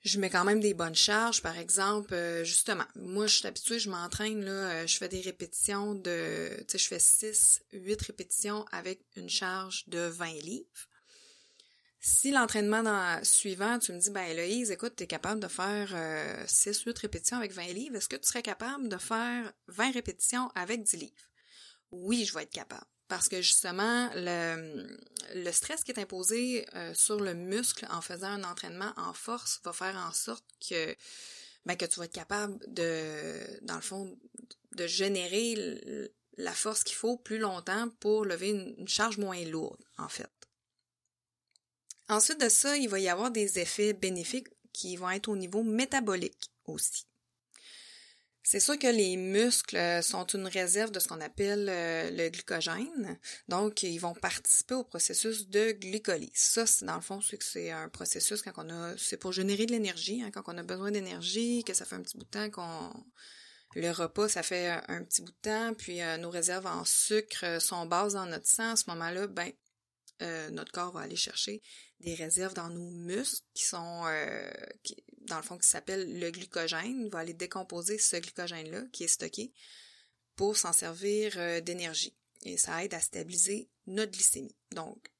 je 0.02 0.18
mets 0.18 0.30
quand 0.30 0.44
même 0.44 0.60
des 0.60 0.74
bonnes 0.74 0.96
charges, 0.96 1.42
par 1.42 1.58
exemple, 1.58 2.12
euh, 2.12 2.44
justement, 2.44 2.84
moi 2.96 3.26
je 3.26 3.36
suis 3.36 3.46
habituée, 3.46 3.78
je 3.78 3.88
m'entraîne, 3.88 4.44
là, 4.44 4.50
euh, 4.50 4.86
je 4.86 4.96
fais 4.96 5.08
des 5.08 5.20
répétitions 5.20 5.94
de, 5.94 6.50
tu 6.66 6.72
sais, 6.72 6.78
je 6.78 6.88
fais 6.88 6.98
6, 6.98 7.62
8 7.72 8.02
répétitions 8.02 8.64
avec 8.72 9.00
une 9.16 9.28
charge 9.28 9.88
de 9.88 10.00
20 10.00 10.26
livres. 10.42 10.88
Si 12.00 12.32
l'entraînement 12.32 12.82
suivant, 13.22 13.78
tu 13.78 13.92
me 13.92 13.98
dis, 13.98 14.10
ben 14.10 14.24
Héloïse, 14.24 14.72
écoute, 14.72 14.94
tu 14.96 15.04
es 15.04 15.06
capable 15.06 15.40
de 15.40 15.46
faire 15.46 15.92
euh, 15.94 16.44
6-8 16.46 16.98
répétitions 16.98 17.36
avec 17.36 17.52
20 17.52 17.66
livres, 17.72 17.96
est-ce 17.96 18.08
que 18.08 18.16
tu 18.16 18.26
serais 18.26 18.42
capable 18.42 18.88
de 18.88 18.96
faire 18.96 19.52
20 19.68 19.92
répétitions 19.92 20.50
avec 20.56 20.82
10 20.82 20.96
livres? 20.96 21.30
Oui, 21.92 22.24
je 22.24 22.34
vais 22.34 22.42
être 22.42 22.50
capable. 22.50 22.86
Parce 23.12 23.28
que 23.28 23.42
justement, 23.42 24.08
le, 24.14 25.52
stress 25.52 25.84
qui 25.84 25.90
est 25.90 26.00
imposé 26.00 26.66
euh, 26.74 26.94
sur 26.94 27.20
le 27.20 27.34
muscle 27.34 27.86
en 27.90 28.00
faisant 28.00 28.28
un 28.28 28.42
entraînement 28.42 28.90
en 28.96 29.12
force 29.12 29.60
va 29.64 29.74
faire 29.74 29.98
en 29.98 30.14
sorte 30.14 30.46
que, 30.66 30.96
ben, 31.66 31.76
que 31.76 31.84
tu 31.84 31.98
vas 31.98 32.06
être 32.06 32.14
capable 32.14 32.58
de, 32.68 33.34
dans 33.66 33.74
le 33.74 33.82
fond, 33.82 34.18
de 34.76 34.86
générer 34.86 36.10
la 36.38 36.52
force 36.52 36.84
qu'il 36.84 36.96
faut 36.96 37.18
plus 37.18 37.36
longtemps 37.36 37.90
pour 38.00 38.24
lever 38.24 38.48
une 38.48 38.88
charge 38.88 39.18
moins 39.18 39.44
lourde, 39.44 39.84
en 39.98 40.08
fait. 40.08 40.32
Ensuite 42.08 42.40
de 42.40 42.48
ça, 42.48 42.78
il 42.78 42.88
va 42.88 42.98
y 42.98 43.10
avoir 43.10 43.30
des 43.30 43.58
effets 43.58 43.92
bénéfiques 43.92 44.48
qui 44.72 44.96
vont 44.96 45.10
être 45.10 45.28
au 45.28 45.36
niveau 45.36 45.62
métabolique 45.62 46.50
aussi. 46.64 47.04
C'est 48.42 48.60
sûr 48.60 48.76
que 48.78 48.88
les 48.88 49.16
muscles 49.16 50.02
sont 50.02 50.26
une 50.26 50.48
réserve 50.48 50.90
de 50.90 50.98
ce 50.98 51.06
qu'on 51.06 51.20
appelle 51.20 51.68
euh, 51.68 52.10
le 52.10 52.28
glycogène. 52.28 53.18
Donc, 53.48 53.84
ils 53.84 53.98
vont 53.98 54.14
participer 54.14 54.74
au 54.74 54.82
processus 54.82 55.48
de 55.48 55.72
glycolyse. 55.72 56.30
Ça, 56.34 56.64
dans 56.82 56.96
le 56.96 57.00
fond, 57.00 57.20
c'est 57.20 57.38
que 57.38 57.44
c'est 57.44 57.70
un 57.70 57.88
processus 57.88 58.42
quand 58.42 58.52
on 58.56 58.68
a, 58.68 58.96
c'est 58.98 59.16
pour 59.16 59.32
générer 59.32 59.66
de 59.66 59.72
l'énergie, 59.72 60.22
hein, 60.22 60.30
quand 60.32 60.42
on 60.46 60.58
a 60.58 60.62
besoin 60.64 60.90
d'énergie, 60.90 61.62
que 61.64 61.72
ça 61.72 61.84
fait 61.84 61.94
un 61.94 62.02
petit 62.02 62.18
bout 62.18 62.24
de 62.24 62.30
temps 62.30 62.50
qu'on, 62.50 62.90
le 63.76 63.90
repas, 63.90 64.28
ça 64.28 64.42
fait 64.42 64.68
un 64.88 65.04
petit 65.04 65.22
bout 65.22 65.32
de 65.32 65.36
temps, 65.42 65.74
puis 65.74 66.02
euh, 66.02 66.16
nos 66.16 66.30
réserves 66.30 66.66
en 66.66 66.84
sucre 66.84 67.60
sont 67.60 67.86
basses 67.86 68.14
dans 68.14 68.26
notre 68.26 68.48
sang. 68.48 68.72
À 68.72 68.76
ce 68.76 68.90
moment-là, 68.90 69.28
ben, 69.28 69.50
euh, 70.22 70.50
notre 70.50 70.72
corps 70.72 70.92
va 70.92 71.00
aller 71.00 71.16
chercher 71.16 71.62
des 72.00 72.14
réserves 72.14 72.54
dans 72.54 72.68
nos 72.68 72.90
muscles 72.90 73.42
qui 73.54 73.64
sont, 73.64 74.04
euh, 74.06 74.50
dans 75.22 75.36
le 75.36 75.42
fond, 75.42 75.58
qui 75.58 75.68
s'appelle 75.68 76.18
le 76.18 76.30
glycogène. 76.30 77.04
Il 77.04 77.10
va 77.10 77.20
aller 77.20 77.34
décomposer 77.34 77.98
ce 77.98 78.16
glycogène-là 78.16 78.82
qui 78.92 79.04
est 79.04 79.08
stocké 79.08 79.52
pour 80.36 80.56
s'en 80.56 80.72
servir 80.72 81.34
euh, 81.36 81.60
d'énergie. 81.60 82.16
Et 82.44 82.56
ça 82.56 82.84
aide 82.84 82.94
à 82.94 83.00
stabiliser 83.00 83.68
notre 83.86 84.12
glycémie. 84.12 84.56
Donc, 84.72 85.12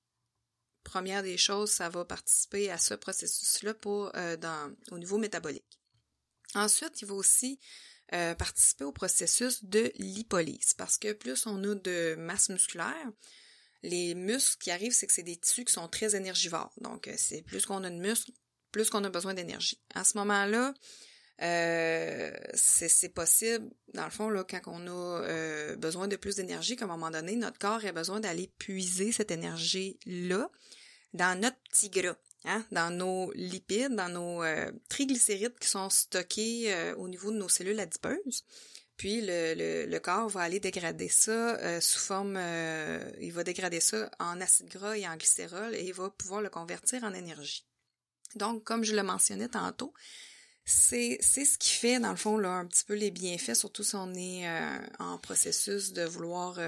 première 0.82 1.22
des 1.22 1.36
choses, 1.36 1.70
ça 1.70 1.88
va 1.88 2.04
participer 2.04 2.70
à 2.70 2.78
ce 2.78 2.94
processus-là 2.94 3.74
pour 3.74 4.12
au 4.90 4.98
niveau 4.98 5.18
métabolique. 5.18 5.78
Ensuite, 6.54 7.00
il 7.00 7.06
va 7.06 7.14
aussi 7.14 7.60
participer 8.08 8.84
au 8.84 8.90
processus 8.90 9.64
de 9.64 9.92
lipolyse 9.98 10.74
parce 10.74 10.98
que 10.98 11.12
plus 11.12 11.46
on 11.46 11.62
a 11.62 11.76
de 11.76 12.16
masse 12.18 12.48
musculaire, 12.48 13.12
les 13.82 14.14
muscles 14.14 14.58
qui 14.62 14.70
arrivent, 14.70 14.92
c'est 14.92 15.06
que 15.06 15.12
c'est 15.12 15.22
des 15.22 15.36
tissus 15.36 15.64
qui 15.64 15.72
sont 15.72 15.88
très 15.88 16.14
énergivores. 16.14 16.72
Donc, 16.80 17.08
euh, 17.08 17.14
c'est 17.16 17.42
plus 17.42 17.66
qu'on 17.66 17.82
a 17.84 17.90
de 17.90 17.96
muscles, 17.96 18.32
plus 18.70 18.90
qu'on 18.90 19.04
a 19.04 19.10
besoin 19.10 19.34
d'énergie. 19.34 19.80
À 19.94 20.04
ce 20.04 20.16
moment-là, 20.18 20.72
euh, 21.42 22.30
c'est 22.54 23.12
possible, 23.12 23.68
dans 23.94 24.04
le 24.04 24.10
fond, 24.10 24.28
là, 24.28 24.44
quand 24.44 24.60
on 24.66 24.86
a 24.86 25.22
euh, 25.24 25.76
besoin 25.76 26.06
de 26.06 26.16
plus 26.16 26.36
d'énergie, 26.36 26.76
qu'à 26.76 26.84
un 26.84 26.88
moment 26.88 27.10
donné, 27.10 27.34
notre 27.34 27.58
corps 27.58 27.84
a 27.84 27.92
besoin 27.92 28.20
d'aller 28.20 28.52
puiser 28.58 29.10
cette 29.10 29.30
énergie-là 29.30 30.48
dans 31.12 31.40
notre 31.40 31.58
petit 31.70 31.90
gras, 31.90 32.16
hein, 32.44 32.64
dans 32.70 32.90
nos 32.96 33.32
lipides, 33.32 33.96
dans 33.96 34.08
nos 34.08 34.42
triglycérides 34.88 35.58
qui 35.58 35.68
sont 35.68 35.90
stockés 35.90 36.92
au 36.96 37.08
niveau 37.08 37.32
de 37.32 37.36
nos 37.36 37.48
cellules 37.48 37.80
adipeuses. 37.80 38.44
Puis 39.02 39.20
le, 39.20 39.86
le, 39.88 39.98
corps 39.98 40.28
va 40.28 40.42
aller 40.42 40.60
dégrader 40.60 41.08
ça 41.08 41.56
euh, 41.56 41.80
sous 41.80 41.98
forme, 41.98 42.36
euh, 42.36 43.10
il 43.20 43.32
va 43.32 43.42
dégrader 43.42 43.80
ça 43.80 44.08
en 44.20 44.40
acide 44.40 44.68
gras 44.68 44.96
et 44.96 45.08
en 45.08 45.16
glycérol 45.16 45.74
et 45.74 45.82
il 45.82 45.92
va 45.92 46.08
pouvoir 46.08 46.40
le 46.40 46.48
convertir 46.48 47.02
en 47.02 47.12
énergie. 47.12 47.66
Donc, 48.36 48.62
comme 48.62 48.84
je 48.84 48.94
le 48.94 49.02
mentionnais 49.02 49.48
tantôt, 49.48 49.92
c'est 50.64 51.18
ce 51.20 51.58
qui 51.58 51.70
fait 51.70 51.98
dans 51.98 52.12
le 52.12 52.16
fond 52.16 52.38
là 52.38 52.50
un 52.50 52.64
petit 52.64 52.84
peu 52.84 52.94
les 52.94 53.10
bienfaits, 53.10 53.56
surtout 53.56 53.82
si 53.82 53.96
on 53.96 54.14
est 54.14 54.48
euh, 54.48 54.78
en 55.00 55.18
processus 55.18 55.92
de 55.92 56.04
vouloir 56.04 56.60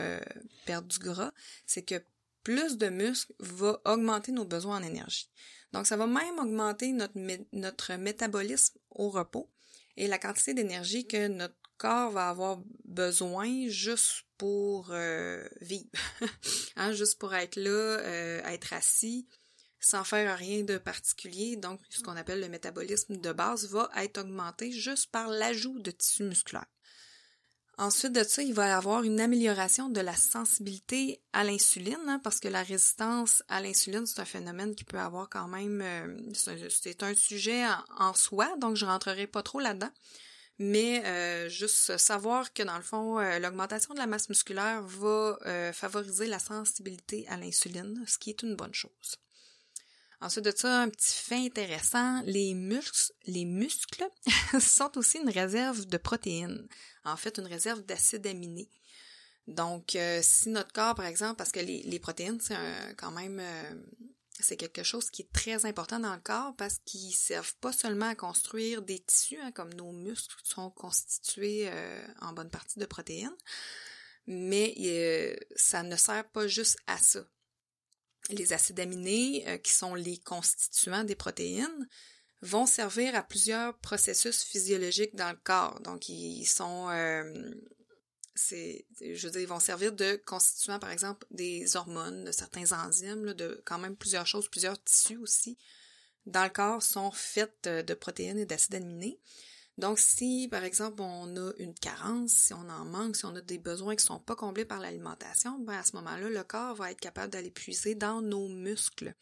perdre 0.67 0.88
du 0.88 0.99
gras, 0.99 1.31
c'est 1.67 1.83
que 1.83 2.03
plus 2.43 2.79
de 2.79 2.88
muscles 2.88 3.33
va 3.38 3.81
augmenter 3.85 4.33
nos 4.33 4.45
besoins 4.45 4.79
en 4.79 4.83
énergie. 4.83 5.31
Donc, 5.73 5.87
ça 5.87 5.97
va 5.97 6.09
même 6.09 6.41
augmenter 6.41 6.91
notre, 6.91 7.14
notre 7.53 7.95
métabolisme 7.95 8.76
au 8.91 9.09
repos 9.11 9.49
et 9.97 10.09
la 10.09 10.19
quantité 10.19 10.53
d'énergie 10.53 11.07
que 11.07 11.29
notre 11.29 11.55
va 11.85 12.29
avoir 12.29 12.59
besoin 12.85 13.69
juste 13.69 14.25
pour 14.38 14.88
euh, 14.91 15.47
vivre, 15.61 15.91
hein, 16.76 16.93
juste 16.93 17.19
pour 17.19 17.35
être 17.35 17.57
là, 17.57 17.71
euh, 17.71 18.43
être 18.45 18.73
assis, 18.73 19.29
sans 19.81 20.05
faire 20.05 20.37
rien 20.37 20.62
de 20.62 20.79
particulier. 20.79 21.57
Donc, 21.57 21.81
ce 21.91 22.03
qu'on 22.03 22.17
appelle 22.17 22.41
le 22.41 22.49
métabolisme 22.49 23.17
de 23.17 23.33
base 23.33 23.69
va 23.69 23.91
être 23.97 24.19
augmenté 24.19 24.73
juste 24.73 25.11
par 25.11 25.29
l'ajout 25.29 25.79
de 25.79 25.91
tissu 25.91 26.25
musculaire. 26.25 26.67
Ensuite 27.76 28.12
de 28.12 28.23
ça, 28.23 28.41
il 28.41 28.55
va 28.55 28.69
y 28.69 28.71
avoir 28.71 29.03
une 29.03 29.21
amélioration 29.21 29.88
de 29.88 30.00
la 30.00 30.14
sensibilité 30.14 31.21
à 31.33 31.43
l'insuline, 31.43 31.99
hein, 32.07 32.21
parce 32.23 32.38
que 32.38 32.47
la 32.47 32.62
résistance 32.62 33.43
à 33.49 33.61
l'insuline, 33.61 34.07
c'est 34.07 34.21
un 34.21 34.25
phénomène 34.25 34.76
qui 34.76 34.85
peut 34.85 34.99
avoir 34.99 35.29
quand 35.29 35.49
même... 35.49 35.83
Euh, 35.83 36.17
c'est 36.71 37.03
un 37.03 37.14
sujet 37.14 37.67
en, 37.67 38.11
en, 38.11 38.14
soi, 38.14 38.57
donc 38.59 38.76
je 38.76 38.87
rentrerai 38.87 39.26
pas 39.26 39.43
trop 39.43 39.59
là-dedans 39.59 39.91
mais 40.58 41.04
euh, 41.04 41.49
juste 41.49 41.96
savoir 41.96 42.52
que 42.52 42.62
dans 42.62 42.76
le 42.76 42.82
fond, 42.82 43.18
euh, 43.18 43.38
l'augmentation 43.38 43.92
de 43.92 43.99
la 43.99 44.06
masse 44.06 44.28
musculaire 44.28 44.82
va 44.82 45.38
euh, 45.46 45.73
favoriser 45.73 46.26
la 46.26 46.38
sensibilité 46.38 47.26
à 47.28 47.37
l'insuline, 47.37 48.04
ce 48.06 48.18
qui 48.18 48.30
est 48.30 48.42
une 48.42 48.54
bonne 48.54 48.75
chose. 48.75 49.16
Ensuite 50.20 50.44
de 50.44 50.52
ça, 50.56 50.82
un 50.82 50.88
petit 50.88 51.16
fait 51.16 51.44
intéressant, 51.44 52.23
les 52.25 52.54
muscles, 52.54 53.12
les 53.26 53.44
muscles 53.44 54.08
sont 54.61 54.96
aussi 54.96 55.18
une 55.18 55.28
réserve 55.28 55.87
de 55.87 55.96
protéines. 55.99 56.68
En 57.04 57.16
fait, 57.16 57.38
une 57.38 57.46
réserve 57.46 57.82
d'acides 57.82 58.26
aminés. 58.26 58.70
Donc, 59.46 59.99
si 60.23 60.49
notre 60.49 60.73
corps, 60.73 60.94
par 60.94 61.04
exemple, 61.04 61.37
parce 61.37 61.52
que 61.52 61.61
les, 61.61 61.82
les 61.82 61.99
protéines, 61.99 62.40
c'est 62.40 62.56
quand 62.96 63.11
même 63.11 63.42
c'est 64.41 64.57
quelque 64.57 64.83
chose 64.83 65.11
qui 65.11 65.23
est 65.23 65.33
très 65.33 65.64
important 65.64 66.00
dans 66.00 66.14
le 66.14 66.21
corps 66.21 66.55
parce 66.57 66.81
qu'ils 66.85 67.14
servent 67.14 67.55
pas 67.61 67.73
seulement 67.73 68.09
à 68.09 68.14
construire 68.14 68.83
des 68.83 68.99
tissus, 68.99 69.38
hein, 69.41 69.53
comme 69.53 69.73
nos 69.75 69.93
muscles 69.93 70.37
sont 70.43 70.71
constitués 70.71 71.69
euh, 71.69 72.07
en 72.21 72.33
bonne 72.33 72.50
partie 72.50 72.79
de 72.79 72.87
protéines, 72.87 73.37
mais 74.26 74.75
euh, 74.81 75.37
ça 75.55 75.83
ne 75.83 75.97
sert 75.97 76.29
pas 76.31 76.49
juste 76.49 76.79
à 76.87 76.99
ça. 76.99 77.21
Les 78.31 78.53
acides 78.53 78.81
aminés, 78.81 79.45
euh, 79.47 79.59
qui 79.59 79.73
sont 79.73 79.95
les 79.95 80.19
constituants 80.19 81.05
des 81.05 81.14
protéines, 81.14 81.88
vont 82.41 82.67
servir 82.67 83.14
à 83.14 83.23
plusieurs 83.23 83.79
processus 83.79 84.43
physiologiques 84.43 85.14
dans 85.14 85.31
le 85.31 85.38
corps. 85.45 85.81
Donc, 85.81 86.09
ils 86.09 86.45
sont 86.45 86.88
c'est, 88.35 88.87
je 89.00 89.26
veux 89.26 89.33
dire, 89.33 89.41
ils 89.41 89.49
vont 89.49 89.61
servir 89.61 89.93
de 89.93 90.21
constituants, 90.26 90.79
par 90.79 90.91
exemple, 90.91 91.26
des 91.31 91.76
hormones, 91.76 92.25
de 92.25 92.33
certains 92.33 92.73
enzymes, 92.73 93.33
de 93.35 93.62
quand 93.64 93.79
même 93.79 93.97
plusieurs 93.97 94.26
choses, 94.26 94.49
plusieurs 94.49 94.83
tissus 94.83 95.17
aussi 95.17 95.57
dans 96.26 96.45
le 96.45 96.50
corps 96.50 96.83
sont 96.83 97.11
faits 97.11 97.69
de 97.69 97.95
protéines 97.95 98.38
et 98.38 98.47
d'acides 98.47 98.76
aminés. 98.76 99.21
Donc, 99.76 99.99
si, 99.99 100.49
par 100.50 100.62
exemple, 100.62 101.03
on 101.03 101.37
a 101.37 101.53
une 101.59 101.75
carence, 101.75 102.31
si 102.31 102.55
on 102.55 102.69
en 102.69 102.85
manque, 102.85 103.17
si 103.17 103.25
on 103.25 103.35
a 103.35 103.41
des 103.41 103.59
besoins 103.59 103.97
qui 103.97 104.05
sont 104.05 104.21
pas 104.21 104.37
comblés 104.37 104.64
par 104.64 104.79
l'alimentation, 104.79 105.59
ben, 105.59 105.75
à 105.75 105.83
ce 105.83 105.97
moment-là, 105.97 106.29
le 106.29 106.45
corps 106.45 106.76
va 106.76 106.93
être 106.93 107.00
capable 107.00 107.33
d'aller 107.33 107.50
puiser 107.50 107.97
dans 107.97 108.23
nos 108.23 108.49
muscles 108.49 109.14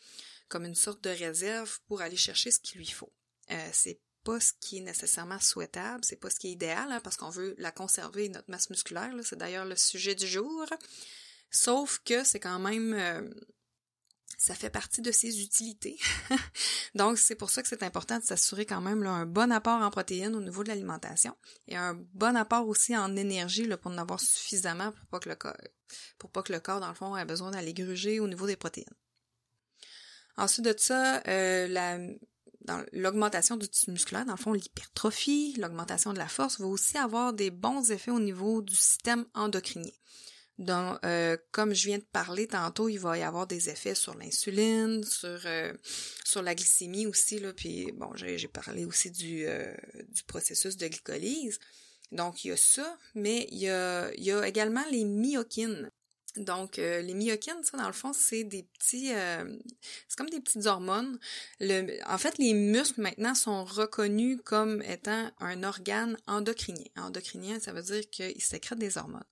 comme 0.48 0.66
une 0.66 0.74
sorte 0.74 1.02
de 1.02 1.10
réserve 1.10 1.80
pour 1.88 2.02
aller 2.02 2.16
chercher 2.16 2.50
ce 2.50 2.58
qu'il 2.58 2.78
lui 2.78 2.90
faut. 2.90 3.12
Euh, 3.50 3.68
c'est 3.72 3.98
pas 4.24 4.40
ce 4.40 4.52
qui 4.60 4.78
est 4.78 4.82
nécessairement 4.82 5.40
souhaitable, 5.40 6.04
c'est 6.04 6.16
pas 6.16 6.30
ce 6.30 6.38
qui 6.38 6.48
est 6.48 6.52
idéal, 6.52 6.90
hein, 6.90 7.00
parce 7.02 7.16
qu'on 7.16 7.30
veut 7.30 7.54
la 7.58 7.72
conserver, 7.72 8.28
notre 8.28 8.50
masse 8.50 8.70
musculaire, 8.70 9.12
c'est 9.22 9.38
d'ailleurs 9.38 9.64
le 9.64 9.76
sujet 9.76 10.14
du 10.14 10.26
jour. 10.26 10.66
Sauf 11.50 12.00
que 12.04 12.24
c'est 12.24 12.40
quand 12.40 12.58
même 12.58 12.94
euh, 12.94 13.28
ça 14.42 14.54
fait 14.54 14.70
partie 14.70 15.02
de 15.02 15.12
ses 15.12 15.40
utilités. 15.40 16.00
Donc 16.96 17.16
c'est 17.16 17.36
pour 17.36 17.48
ça 17.48 17.62
que 17.62 17.68
c'est 17.68 17.84
important 17.84 18.18
de 18.18 18.24
s'assurer 18.24 18.66
quand 18.66 18.80
même 18.80 19.02
là, 19.04 19.10
un 19.10 19.24
bon 19.24 19.52
apport 19.52 19.80
en 19.80 19.90
protéines 19.90 20.34
au 20.34 20.40
niveau 20.40 20.64
de 20.64 20.68
l'alimentation 20.68 21.36
et 21.68 21.76
un 21.76 21.94
bon 22.14 22.36
apport 22.36 22.66
aussi 22.66 22.96
en 22.96 23.14
énergie 23.14 23.66
là, 23.66 23.76
pour 23.76 23.92
en 23.92 23.98
avoir 23.98 24.18
suffisamment 24.18 24.90
pour 24.90 25.06
pas 25.06 25.20
que 25.20 25.28
le 25.28 25.36
corps 25.36 25.56
pour 26.18 26.30
pas 26.30 26.42
que 26.42 26.52
le 26.52 26.58
corps 26.58 26.80
dans 26.80 26.88
le 26.88 26.94
fond 26.94 27.16
ait 27.16 27.24
besoin 27.24 27.52
d'aller 27.52 27.72
gruger 27.72 28.18
au 28.18 28.26
niveau 28.26 28.48
des 28.48 28.56
protéines. 28.56 28.96
Ensuite 30.36 30.64
de 30.64 30.74
ça, 30.76 31.22
euh, 31.28 31.68
la 31.68 31.98
dans 32.64 32.84
l'augmentation 32.92 33.56
du 33.56 33.68
tissu 33.68 33.90
musculaire, 33.90 34.24
dans 34.24 34.32
le 34.32 34.38
fond, 34.38 34.52
l'hypertrophie, 34.52 35.54
l'augmentation 35.58 36.12
de 36.12 36.18
la 36.18 36.28
force 36.28 36.60
va 36.60 36.66
aussi 36.66 36.96
avoir 36.98 37.32
des 37.32 37.50
bons 37.50 37.90
effets 37.90 38.10
au 38.10 38.20
niveau 38.20 38.62
du 38.62 38.74
système 38.74 39.26
endocrinien. 39.34 39.92
Donc, 40.58 40.98
euh, 41.04 41.36
comme 41.50 41.74
je 41.74 41.86
viens 41.86 41.98
de 41.98 42.04
parler 42.04 42.46
tantôt, 42.46 42.88
il 42.88 42.98
va 42.98 43.18
y 43.18 43.22
avoir 43.22 43.46
des 43.46 43.70
effets 43.70 43.94
sur 43.94 44.14
l'insuline, 44.14 45.02
sur 45.02 45.40
euh, 45.46 45.72
sur 46.24 46.42
la 46.42 46.54
glycémie 46.54 47.06
aussi 47.06 47.40
là. 47.40 47.52
Puis 47.52 47.90
bon, 47.92 48.10
j'ai 48.14 48.48
parlé 48.48 48.84
aussi 48.84 49.10
du 49.10 49.46
euh, 49.46 49.74
du 50.08 50.22
processus 50.24 50.76
de 50.76 50.86
glycolyse. 50.86 51.58
Donc 52.12 52.44
il 52.44 52.48
y 52.48 52.50
a 52.52 52.56
ça, 52.56 52.98
mais 53.14 53.48
il 53.50 53.58
y 53.58 53.70
a 53.70 54.12
il 54.14 54.24
y 54.24 54.30
a 54.30 54.46
également 54.46 54.84
les 54.90 55.04
myokines. 55.04 55.90
Donc, 56.36 56.78
euh, 56.78 57.02
les 57.02 57.12
myokines, 57.12 57.62
ça, 57.62 57.76
dans 57.76 57.86
le 57.86 57.92
fond, 57.92 58.12
c'est 58.12 58.44
des 58.44 58.62
petits... 58.62 59.12
Euh, 59.12 59.58
c'est 60.08 60.16
comme 60.16 60.30
des 60.30 60.40
petites 60.40 60.64
hormones. 60.64 61.18
En 62.06 62.18
fait, 62.18 62.38
les 62.38 62.54
muscles, 62.54 63.02
maintenant, 63.02 63.34
sont 63.34 63.64
reconnus 63.64 64.38
comme 64.42 64.82
étant 64.82 65.30
un 65.40 65.62
organe 65.62 66.16
endocrinien. 66.26 66.88
Endocrinien, 66.96 67.60
ça 67.60 67.72
veut 67.72 67.82
dire 67.82 68.08
qu'ils 68.10 68.42
sécrètent 68.42 68.78
des 68.78 68.96
hormones. 68.96 69.24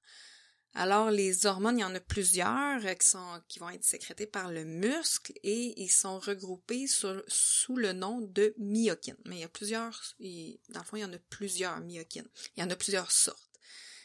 Alors, 0.75 1.11
les 1.11 1.47
hormones, 1.47 1.79
il 1.79 1.81
y 1.81 1.85
en 1.85 1.95
a 1.95 2.01
plusieurs 2.01 2.81
qui, 2.99 3.09
sont, 3.09 3.41
qui 3.49 3.59
vont 3.59 3.71
être 3.71 3.83
sécrétées 3.83 4.27
par 4.27 4.53
le 4.53 4.65
muscle 4.65 5.33
et 5.43 5.81
ils 5.83 5.91
sont 5.91 6.21
regroupés 6.21 6.87
sous 6.87 7.77
le 7.77 7.93
nom 7.93 8.21
de 8.21 8.55
myokines. 8.59 9.17
Mais 9.25 9.37
il 9.37 9.41
y 9.41 9.45
a 9.45 9.49
plusieurs... 9.49 10.15
dans 10.21 10.81
le 10.81 10.85
fond, 10.85 10.97
il 10.97 11.01
y 11.01 11.05
en 11.05 11.13
a 11.13 11.19
plusieurs 11.31 11.81
myokines. 11.81 12.29
Il 12.57 12.61
y 12.61 12.63
en 12.63 12.71
a 12.71 12.77
plusieurs 12.77 13.11
sortes. 13.11 13.50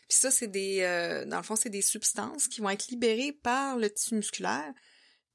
Puis 0.08 0.20
ça, 0.20 0.32
c'est 0.32 0.48
des, 0.48 0.82
euh, 0.82 1.26
dans 1.26 1.38
le 1.38 1.44
fond, 1.44 1.56
c'est 1.56 1.70
des 1.70 1.82
substances 1.82 2.48
qui 2.48 2.62
vont 2.62 2.70
être 2.70 2.88
libérées 2.88 3.32
par 3.32 3.78
le 3.78 3.90
tissu 3.90 4.16
musculaire. 4.16 4.72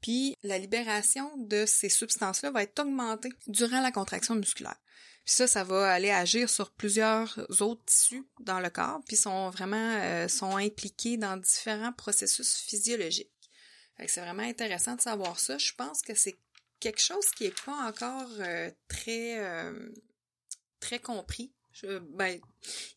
Puis 0.01 0.37
la 0.43 0.59
libération 0.59 1.37
de 1.37 1.67
ces 1.67 1.89
substances-là 1.89 2.51
va 2.51 2.63
être 2.63 2.79
augmentée 2.79 3.31
durant 3.49 3.81
la 3.81 3.93
contraction 3.93 4.35
musculaire. 4.35 4.81
Puis 5.25 5.35
ça, 5.35 5.47
ça 5.47 5.65
va 5.65 5.93
aller 5.93 6.11
agir 6.11 6.49
sur 6.49 6.71
plusieurs 6.71 7.39
autres 7.61 7.85
tissus 7.85 8.25
dans 8.41 8.61
le 8.61 8.71
corps, 8.71 9.01
puis 9.07 9.17
sont 9.17 9.51
vraiment 9.51 9.97
euh, 10.01 10.29
sont 10.29 10.57
impliqués 10.57 11.17
dans 11.17 11.37
différents 11.37 11.93
processus 11.93 12.57
physiologiques. 12.57 13.31
c'est 14.07 14.21
vraiment 14.21 14.43
intéressant 14.43 14.95
de 14.95 15.01
savoir 15.01 15.39
ça. 15.39 15.59
Je 15.59 15.73
pense 15.75 16.01
que 16.01 16.15
c'est 16.15 16.39
quelque 16.79 17.03
chose 17.03 17.27
qui 17.37 17.45
est 17.45 17.65
pas 17.65 17.87
encore 17.87 18.31
euh, 18.39 18.71
très 18.89 19.39
très 20.79 20.99
compris 20.99 21.53
je, 21.83 21.99
ben, 21.99 22.41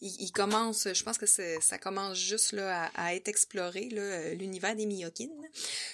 il, 0.02 0.32
commence, 0.32 0.88
je 0.94 1.04
pense 1.04 1.18
que 1.18 1.25
ça 1.25 1.78
commence 1.78 2.18
juste 2.18 2.52
là 2.54 2.92
à, 2.96 3.16
être 3.16 3.28
exploré 3.28 3.90
l'univers 4.36 4.75
des 4.75 4.86
myokines. 4.86 5.50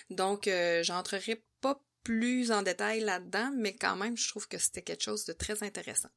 Donc, 0.09 0.47
euh, 0.47 0.83
j'entrerai 0.83 1.43
pas 1.61 1.81
plus 2.03 2.51
en 2.51 2.61
détail 2.61 3.01
là-dedans, 3.01 3.51
mais 3.55 3.75
quand 3.75 3.95
même, 3.95 4.17
je 4.17 4.27
trouve 4.27 4.47
que 4.47 4.57
c'était 4.57 4.81
quelque 4.81 5.03
chose 5.03 5.25
de 5.25 5.33
très 5.33 5.63
intéressant. 5.63 6.09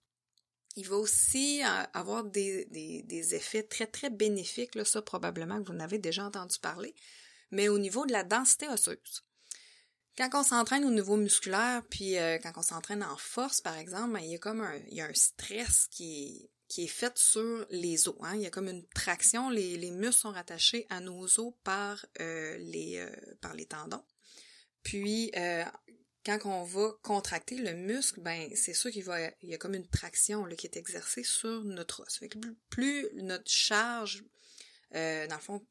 Il 0.77 0.89
va 0.89 0.97
aussi 0.97 1.63
euh, 1.63 1.83
avoir 1.93 2.25
des, 2.25 2.65
des, 2.67 3.35
effets 3.35 3.63
très 3.63 3.87
très 3.87 4.09
bénéfiques, 4.09 4.75
là, 4.75 4.85
ça 4.85 5.03
probablement 5.03 5.63
que 5.63 5.69
vous 5.69 5.77
en 5.77 5.81
avez 5.81 5.99
déjà 5.99 6.25
entendu 6.25 6.59
parler, 6.59 6.95
mais 7.51 7.69
au 7.69 7.79
niveau 7.79 8.07
de 8.07 8.13
la 8.13 8.25
densité 8.25 8.69
osseuse. 8.69 9.25
Quand 10.17 10.29
on 10.35 10.43
s'entraîne 10.43 10.85
au 10.85 10.91
niveau 10.91 11.17
musculaire, 11.17 11.83
puis 11.89 12.19
euh, 12.19 12.39
quand 12.43 12.53
on 12.57 12.63
s'entraîne 12.63 13.03
en 13.03 13.17
force, 13.17 13.61
par 13.61 13.77
exemple, 13.77 14.13
ben, 14.13 14.21
il 14.21 14.31
y 14.31 14.35
a 14.35 14.39
comme 14.39 14.61
un, 14.61 14.77
il 14.89 14.97
y 14.97 15.01
a 15.01 15.07
un 15.07 15.15
stress 15.15 15.89
qui 15.91 16.25
est, 16.25 16.51
qui 16.73 16.85
est 16.85 16.89
faite 16.89 17.19
sur 17.19 17.67
les 17.69 18.09
os. 18.09 18.17
Hein. 18.23 18.35
Il 18.37 18.41
y 18.41 18.47
a 18.47 18.51
comme 18.51 18.67
une 18.67 18.87
traction, 18.95 19.51
les, 19.51 19.77
les 19.77 19.91
muscles 19.91 20.23
sont 20.23 20.31
rattachés 20.31 20.87
à 20.89 21.01
nos 21.01 21.23
os 21.39 21.53
par, 21.65 22.07
euh, 22.19 22.57
les, 22.57 22.97
euh, 22.97 23.53
les 23.55 23.67
tendons. 23.67 24.03
Puis, 24.83 25.31
euh, 25.37 25.65
quand 26.25 26.39
on 26.47 26.65
va 26.65 26.93
contracter 27.03 27.57
le 27.57 27.75
muscle, 27.75 28.23
ben 28.23 28.51
c'est 28.55 28.73
sûr 28.73 28.91
qu'il 28.91 29.05
va 29.05 29.21
il 29.43 29.51
y 29.51 29.55
a 29.55 29.59
comme 29.59 29.75
une 29.75 29.87
traction 29.87 30.47
là, 30.47 30.57
qui 30.57 30.67
est 30.67 30.79
exercée 30.79 31.25
sur 31.25 31.63
notre 31.63 32.05
os. 32.05 32.21
Plus, 32.71 33.07
notre 33.17 33.51
charge, 33.51 34.25
dans 34.93 35.29
le 35.31 35.43
fond, 35.43 35.67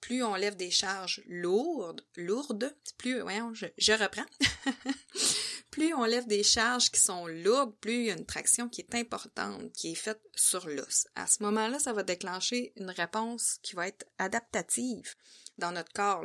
plus 0.00 0.22
on 0.22 0.34
lève 0.34 0.56
des 0.56 0.70
charges 0.70 1.22
lourdes, 1.26 2.06
lourdes, 2.16 2.74
plus, 2.96 3.20
voyons, 3.20 3.52
je 3.52 3.92
reprends. 3.92 4.24
plus 5.76 5.92
on 5.92 6.06
lève 6.06 6.26
des 6.26 6.42
charges 6.42 6.90
qui 6.90 6.98
sont 6.98 7.26
lourdes, 7.26 7.76
plus 7.82 7.96
il 7.96 8.06
y 8.06 8.10
a 8.10 8.14
une 8.14 8.24
traction 8.24 8.66
qui 8.66 8.80
est 8.80 8.94
importante, 8.94 9.70
qui 9.74 9.92
est 9.92 9.94
faite 9.94 10.22
sur 10.34 10.66
l'os. 10.66 11.06
À 11.14 11.26
ce 11.26 11.42
moment-là, 11.42 11.78
ça 11.78 11.92
va 11.92 12.02
déclencher 12.02 12.72
une 12.76 12.88
réponse 12.88 13.58
qui 13.60 13.76
va 13.76 13.86
être 13.86 14.06
adaptative 14.16 15.14
dans 15.58 15.72
notre 15.72 15.92
corps. 15.92 16.24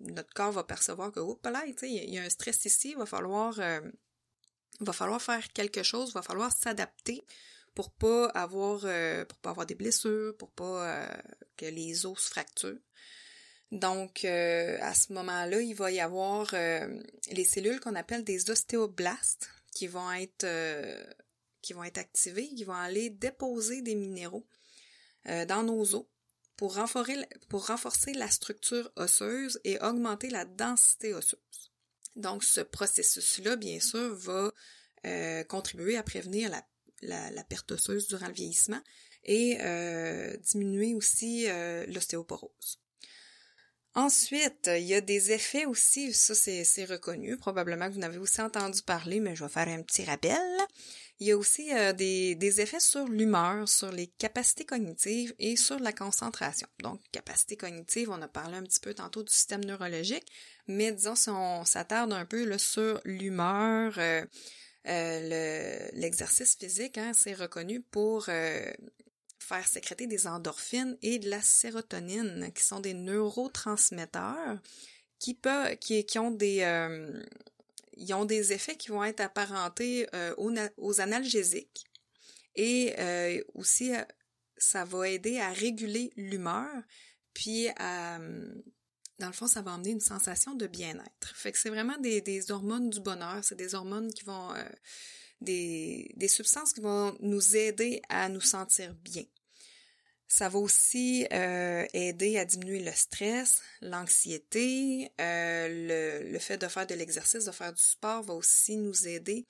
Notre 0.00 0.34
corps 0.34 0.52
va 0.52 0.64
percevoir 0.64 1.12
que, 1.12 1.20
oups 1.20 1.42
là, 1.50 1.64
il 1.64 2.12
y 2.12 2.18
a 2.18 2.24
un 2.24 2.28
stress 2.28 2.62
ici, 2.66 2.90
il 2.90 2.98
va 2.98 3.06
falloir, 3.06 3.58
euh, 3.58 3.80
va 4.80 4.92
falloir 4.92 5.22
faire 5.22 5.50
quelque 5.54 5.82
chose, 5.82 6.10
il 6.10 6.14
va 6.14 6.20
falloir 6.20 6.52
s'adapter 6.52 7.24
pour 7.74 7.90
pas 7.90 8.26
avoir, 8.26 8.82
euh, 8.84 9.24
pas 9.40 9.48
avoir 9.48 9.64
des 9.64 9.76
blessures, 9.76 10.36
pour 10.36 10.50
pas 10.50 10.86
euh, 10.86 11.16
que 11.56 11.64
les 11.64 12.04
os 12.04 12.20
se 12.20 12.28
fracturent. 12.28 12.76
Donc, 13.72 14.24
euh, 14.24 14.78
à 14.80 14.94
ce 14.94 15.12
moment-là, 15.12 15.60
il 15.60 15.74
va 15.74 15.90
y 15.90 16.00
avoir 16.00 16.48
euh, 16.54 17.02
les 17.32 17.44
cellules 17.44 17.80
qu'on 17.80 17.96
appelle 17.96 18.22
des 18.22 18.50
ostéoblastes 18.50 19.48
qui 19.72 19.88
vont 19.88 20.12
être 20.12 20.44
euh, 20.44 21.04
qui 21.62 21.72
vont 21.72 21.82
être 21.82 21.98
activées, 21.98 22.48
qui 22.48 22.62
vont 22.62 22.74
aller 22.74 23.10
déposer 23.10 23.82
des 23.82 23.96
minéraux 23.96 24.46
dans 25.48 25.64
nos 25.64 25.96
os 25.96 26.04
pour 26.56 26.76
renforcer, 26.76 27.16
pour 27.48 27.66
renforcer 27.66 28.12
la 28.14 28.30
structure 28.30 28.92
osseuse 28.94 29.60
et 29.64 29.76
augmenter 29.80 30.30
la 30.30 30.44
densité 30.44 31.12
osseuse. 31.12 31.72
Donc, 32.14 32.44
ce 32.44 32.60
processus-là, 32.60 33.56
bien 33.56 33.80
sûr, 33.80 34.14
va 34.14 34.52
contribuer 35.48 35.96
à 35.96 36.04
prévenir 36.04 36.48
la, 36.48 36.64
la, 37.02 37.32
la, 37.32 37.42
perte 37.42 37.72
osseuse 37.72 38.06
durant 38.06 38.28
le 38.28 38.34
vieillissement 38.34 38.80
et 39.24 39.58
diminuer 40.44 40.94
aussi 40.94 41.48
l'ostéoporose. 41.88 42.78
Ensuite, 43.96 44.68
il 44.76 44.84
y 44.84 44.92
a 44.92 45.00
des 45.00 45.32
effets 45.32 45.64
aussi, 45.64 46.12
ça 46.12 46.34
c'est 46.34 46.84
reconnu, 46.84 47.38
probablement 47.38 47.88
que 47.88 47.94
vous 47.94 47.98
n'avez 47.98 48.18
aussi 48.18 48.42
entendu 48.42 48.82
parler, 48.82 49.20
mais 49.20 49.34
je 49.34 49.42
vais 49.42 49.50
faire 49.50 49.68
un 49.68 49.80
petit 49.80 50.04
rappel. 50.04 50.36
Il 51.18 51.26
y 51.26 51.32
a 51.32 51.36
aussi 51.38 51.72
euh, 51.72 51.94
des, 51.94 52.34
des, 52.34 52.60
effets 52.60 52.78
sur 52.78 53.08
l'humeur, 53.08 53.66
sur 53.66 53.90
les 53.90 54.08
capacités 54.08 54.66
cognitives 54.66 55.34
et 55.38 55.56
sur 55.56 55.78
la 55.78 55.94
concentration. 55.94 56.68
Donc, 56.82 57.00
capacité 57.10 57.56
cognitive, 57.56 58.10
on 58.10 58.20
a 58.20 58.28
parlé 58.28 58.58
un 58.58 58.64
petit 58.64 58.80
peu 58.80 58.92
tantôt 58.92 59.22
du 59.22 59.32
système 59.32 59.64
neurologique, 59.64 60.30
mais 60.66 60.92
disons 60.92 61.14
si 61.14 61.30
on 61.30 61.64
s'attarde 61.64 62.12
un 62.12 62.26
peu 62.26 62.44
là, 62.44 62.58
sur 62.58 63.00
l'humeur, 63.06 63.94
euh, 63.96 64.26
euh, 64.88 65.88
l'exercice 65.94 66.54
physique, 66.60 66.98
hein, 66.98 67.12
c'est 67.14 67.32
reconnu 67.32 67.80
pour 67.80 68.28
faire 69.46 69.66
sécréter 69.66 70.06
des 70.06 70.26
endorphines 70.26 70.96
et 71.02 71.18
de 71.18 71.30
la 71.30 71.40
sérotonine, 71.40 72.52
qui 72.52 72.64
sont 72.64 72.80
des 72.80 72.94
neurotransmetteurs 72.94 74.58
qui, 75.18 75.34
peuvent, 75.34 75.76
qui, 75.76 76.18
ont 76.18 76.30
des... 76.30 76.60
Euh, 76.62 77.22
ils 77.96 78.12
ont 78.12 78.24
des 78.24 78.52
effets 78.52 78.76
qui 78.76 78.88
vont 78.88 79.04
être 79.04 79.20
apparentés 79.20 80.06
euh, 80.14 80.34
aux, 80.76 81.00
analgésiques. 81.00 81.86
Et 82.54 82.94
euh, 82.98 83.42
aussi 83.54 83.92
ça 84.58 84.84
va 84.84 85.08
aider 85.08 85.38
à 85.38 85.50
réguler 85.50 86.10
l'humeur 86.16 86.70
puis 87.34 87.68
à 87.76 88.18
dans 89.18 89.26
le 89.26 89.32
fond 89.32 89.46
ça 89.46 89.60
va 89.60 89.74
amener 89.74 89.90
une 89.90 90.00
sensation 90.00 90.54
de 90.54 90.66
bien-être. 90.66 91.36
Fait 91.36 91.52
que 91.52 91.58
c'est 91.58 91.68
vraiment 91.68 91.98
des, 91.98 92.22
des, 92.22 92.50
hormones 92.50 92.88
du 92.88 93.00
bonheur. 93.00 93.44
C'est 93.44 93.54
des 93.54 93.74
hormones 93.74 94.12
qui 94.12 94.24
vont 94.24 94.54
des, 95.42 96.12
des 96.16 96.28
substances 96.28 96.72
qui 96.72 96.80
vont 96.80 97.16
nous 97.20 97.56
aider 97.56 98.00
à 98.08 98.30
nous 98.30 98.40
sentir 98.40 98.94
bien 98.94 99.24
ça 100.28 100.48
va 100.48 100.58
aussi 100.58 101.26
euh, 101.32 101.86
aider 101.92 102.38
à 102.38 102.44
diminuer 102.44 102.80
le 102.82 102.92
stress, 102.92 103.62
l'anxiété, 103.80 105.10
euh, 105.20 105.68
le, 105.68 106.32
le, 106.32 106.38
fait 106.38 106.58
de 106.58 106.66
faire 106.66 106.86
de 106.86 106.94
l'exercice, 106.94 107.44
de 107.44 107.52
faire 107.52 107.72
du 107.72 107.82
sport 107.82 108.22
va 108.22 108.34
aussi 108.34 108.76
nous 108.76 109.06
aider 109.06 109.46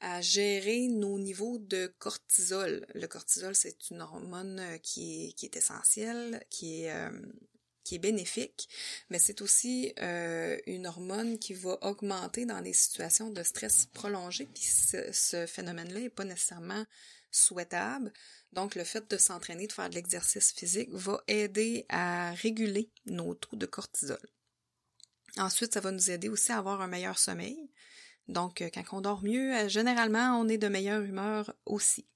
à 0.00 0.20
gérer 0.20 0.88
nos 0.88 1.18
niveaux 1.18 1.58
de 1.58 1.92
cortisol. 1.98 2.86
Le 2.94 3.06
cortisol, 3.06 3.54
c'est 3.54 3.90
une 3.90 4.00
hormone 4.00 4.58
euh, 4.60 4.78
qui 4.78 5.28
est, 5.28 5.32
qui 5.32 5.46
est 5.46 5.56
essentielle, 5.56 6.44
qui 6.50 6.84
est, 6.84 6.92
qui 7.84 7.94
est 7.94 8.00
bénéfique, 8.00 8.68
mais 9.10 9.18
c'est 9.18 9.40
aussi 9.40 9.94
une 10.66 10.86
hormone 10.86 11.38
qui 11.38 11.54
va 11.54 11.78
augmenter 11.82 12.44
dans 12.44 12.60
des 12.60 12.74
situations 12.74 13.30
de 13.30 13.42
stress 13.42 13.88
prolongé, 13.94 14.46
puis 14.52 14.62
ce, 14.62 15.10
ce 15.12 15.46
phénomène-là 15.46 16.00
n'est 16.00 16.10
pas 16.10 16.24
nécessairement 16.24 16.84
souhaitable. 17.30 18.12
Donc, 18.52 18.74
le 18.74 18.84
fait 18.84 19.10
de 19.10 19.16
s'entraîner, 19.16 19.66
de 19.66 19.72
faire 19.72 19.90
de 19.90 19.94
l'exercice 19.94 20.52
physique 20.52 20.88
va 20.92 21.22
aider 21.28 21.84
à 21.88 22.32
réguler 22.32 22.90
nos 23.06 23.34
taux 23.34 23.56
de 23.56 23.66
cortisol. 23.66 24.18
Ensuite, 25.36 25.74
ça 25.74 25.80
va 25.80 25.90
nous 25.90 26.10
aider 26.10 26.28
aussi 26.28 26.52
à 26.52 26.58
avoir 26.58 26.80
un 26.80 26.86
meilleur 26.86 27.18
sommeil. 27.18 27.70
Donc, 28.26 28.60
euh, 28.60 28.70
quand 28.72 28.84
on 28.92 29.00
dort 29.00 29.22
mieux, 29.22 29.54
euh, 29.54 29.68
généralement, 29.68 30.38
on 30.38 30.48
est 30.48 30.58
de 30.58 30.68
meilleure 30.68 31.02
humeur 31.02 31.54
aussi. 31.66 32.06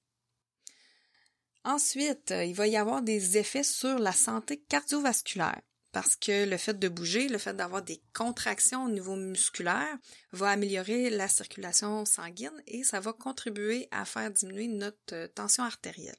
Ensuite, 1.63 2.31
euh, 2.31 2.43
il 2.43 2.53
va 2.53 2.67
y 2.67 2.75
avoir 2.75 3.01
des 3.01 3.37
effets 3.37 3.63
sur 3.63 3.97
la 3.97 4.11
santé 4.11 4.59
cardiovasculaire 4.59 5.61
parce 5.93 6.15
que 6.15 6.49
le 6.49 6.57
fait 6.57 6.77
de 6.77 6.89
bouger, 6.89 7.29
le 7.29 7.37
fait 7.37 7.55
d'avoir 7.55 7.83
des 7.83 8.01
contractions 8.13 8.85
au 8.85 8.89
niveau 8.89 9.15
musculaire 9.15 9.95
va 10.31 10.49
améliorer 10.49 11.11
la 11.11 11.27
circulation 11.27 12.03
sanguine 12.03 12.63
et 12.65 12.83
ça 12.83 12.99
va 12.99 13.13
contribuer 13.13 13.87
à 13.91 14.03
faire 14.03 14.31
diminuer 14.31 14.67
notre 14.67 15.13
euh, 15.13 15.27
tension 15.27 15.63
artérielle. 15.63 16.15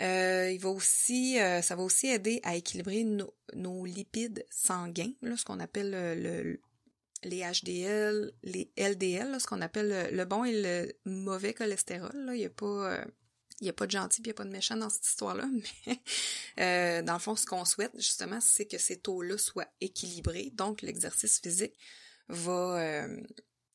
Euh, 0.00 0.50
il 0.50 0.58
va 0.58 0.70
aussi, 0.70 1.38
euh, 1.38 1.60
ça 1.60 1.76
va 1.76 1.82
aussi 1.82 2.06
aider 2.06 2.40
à 2.42 2.56
équilibrer 2.56 3.04
nos 3.04 3.84
lipides 3.84 4.46
sanguins, 4.50 5.12
là, 5.20 5.36
ce 5.36 5.44
qu'on 5.44 5.60
appelle 5.60 5.90
le, 5.90 6.58
les 7.24 7.42
HDL, 7.42 8.32
les 8.42 8.72
LDL, 8.78 9.38
ce 9.38 9.46
qu'on 9.46 9.60
appelle 9.60 10.08
le, 10.10 10.24
bon 10.24 10.44
et 10.44 10.62
le 10.62 10.92
mauvais 11.04 11.52
cholestérol. 11.52 12.16
Là. 12.24 12.34
Il 12.34 12.38
n'y 12.38 12.46
a 12.46 12.50
pas, 12.50 13.04
il 13.62 13.66
n'y 13.66 13.70
a 13.70 13.74
pas 13.74 13.86
de 13.86 13.92
gentil 13.92 14.20
et 14.20 14.24
il 14.24 14.26
n'y 14.26 14.32
a 14.32 14.34
pas 14.34 14.44
de 14.44 14.50
méchant 14.50 14.76
dans 14.76 14.90
cette 14.90 15.06
histoire-là, 15.06 15.46
mais 15.86 16.00
euh, 16.58 17.02
dans 17.02 17.12
le 17.12 17.18
fond, 17.20 17.36
ce 17.36 17.46
qu'on 17.46 17.64
souhaite, 17.64 17.92
justement, 17.94 18.40
c'est 18.40 18.66
que 18.66 18.76
ces 18.76 18.98
taux-là 18.98 19.38
soient 19.38 19.68
équilibrés. 19.80 20.50
Donc, 20.54 20.82
l'exercice 20.82 21.40
physique 21.40 21.78
va, 22.28 22.80
euh, 22.80 23.20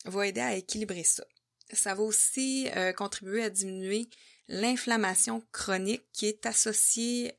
va 0.03 0.27
aider 0.27 0.41
à 0.41 0.55
équilibrer 0.55 1.05
ça. 1.05 1.23
Ça 1.71 1.95
va 1.95 2.03
aussi 2.03 2.67
euh, 2.75 2.91
contribuer 2.91 3.43
à 3.43 3.49
diminuer 3.49 4.09
l'inflammation 4.49 5.41
chronique 5.53 6.03
qui 6.11 6.25
est 6.25 6.45
associée 6.45 7.33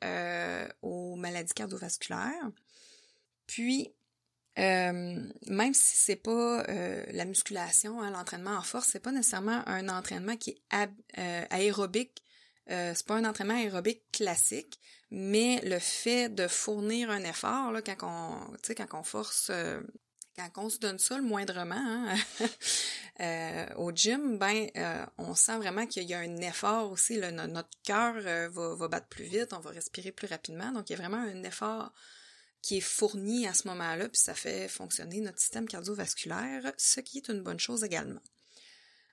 aux 0.81 1.17
maladies 1.17 1.55
cardiovasculaires. 1.55 2.51
Puis, 3.47 3.93
même 4.57 5.73
si 5.73 5.97
c'est 5.97 6.17
pas 6.17 6.65
la 6.67 7.25
musculation, 7.25 8.03
hein, 8.03 8.11
l'entraînement 8.11 8.57
en 8.57 8.63
force, 8.63 8.89
c'est 8.89 9.01
pas 9.01 9.13
nécessairement 9.13 9.67
un 9.67 9.89
entraînement 9.89 10.37
qui 10.37 10.51
est 10.51 11.49
aérobique 11.51 12.23
euh, 12.71 12.93
c'est 12.95 13.07
pas 13.07 13.17
un 13.17 13.25
entraînement 13.25 13.57
aérobique 13.57 14.03
classique, 14.13 14.79
mais 15.11 15.61
le 15.65 15.79
fait 15.79 16.29
de 16.29 16.47
fournir 16.49 17.11
un 17.11 17.23
effort, 17.23 17.73
là, 17.73 17.83
quand 17.83 17.97
on, 18.03 18.75
quand 18.75 18.99
on 18.99 19.03
force, 19.03 19.49
euh, 19.51 19.81
quand 20.37 20.51
on 20.57 20.69
se 20.69 20.79
donne 20.79 20.99
ça 20.99 21.17
le 21.17 21.23
moindrement 21.23 21.77
hein, 21.77 22.17
euh, 23.21 23.67
au 23.77 23.91
gym, 23.91 24.39
ben, 24.39 24.69
on 25.17 25.35
sent 25.35 25.57
vraiment 25.57 25.87
qu'il 25.87 26.05
y 26.05 26.15
a 26.15 26.19
un 26.19 26.37
effort 26.39 26.93
aussi. 26.93 27.17
Là, 27.17 27.31
notre 27.31 27.71
cœur 27.85 28.21
va, 28.51 28.75
va 28.75 28.89
battre 28.89 29.09
plus 29.09 29.25
vite, 29.25 29.53
on 29.53 29.61
va 29.61 29.71
respirer 29.71 30.13
plus 30.13 30.29
rapidement. 30.29 30.71
Donc, 30.73 30.91
il 30.91 30.93
y 30.93 30.97
a 30.97 30.99
vraiment 30.99 31.23
un 31.23 31.43
effort 31.43 31.93
qui 32.61 32.79
est 32.79 32.83
fourni 32.83 33.47
à 33.47 33.55
ce 33.55 33.67
moment-là, 33.69 34.09
puis 34.09 34.21
ça 34.21 34.35
fait 34.35 34.69
fonctionner 34.69 35.21
notre 35.21 35.39
système 35.39 35.67
cardiovasculaire, 35.67 36.73
ce 36.77 37.01
qui 37.01 37.19
est 37.19 37.29
une 37.29 37.43
bonne 37.43 37.61
chose 37.61 37.85
également. 37.85 38.21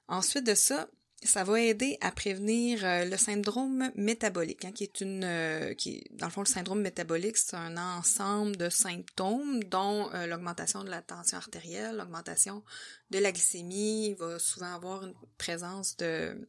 Ensuite 0.07 0.45
de 0.45 0.55
ça, 0.55 0.87
ça 1.25 1.43
va 1.43 1.59
aider 1.59 1.97
à 2.01 2.11
prévenir 2.11 2.85
euh, 2.85 3.05
le 3.05 3.17
syndrome 3.17 3.91
métabolique, 3.95 4.65
hein, 4.65 4.71
qui 4.71 4.83
est 4.83 5.01
une, 5.01 5.23
euh, 5.23 5.73
qui 5.73 6.03
dans 6.11 6.27
le 6.27 6.31
fond 6.31 6.41
le 6.41 6.47
syndrome 6.47 6.81
métabolique, 6.81 7.37
c'est 7.37 7.55
un 7.55 7.77
ensemble 7.77 8.55
de 8.57 8.69
symptômes 8.69 9.63
dont 9.63 10.11
euh, 10.13 10.27
l'augmentation 10.27 10.83
de 10.83 10.89
la 10.89 11.01
tension 11.01 11.37
artérielle, 11.37 11.97
l'augmentation 11.97 12.63
de 13.09 13.19
la 13.19 13.31
glycémie, 13.31 14.09
il 14.09 14.15
va 14.15 14.39
souvent 14.39 14.73
avoir 14.73 15.03
une 15.03 15.15
présence 15.37 15.97
de 15.97 16.47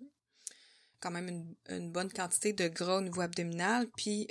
quand 1.00 1.10
même 1.10 1.54
une, 1.68 1.92
bonne 1.92 2.10
quantité 2.10 2.52
de 2.52 2.68
gras 2.68 2.98
au 2.98 3.02
niveau 3.02 3.20
abdominal, 3.20 3.86
puis 3.96 4.28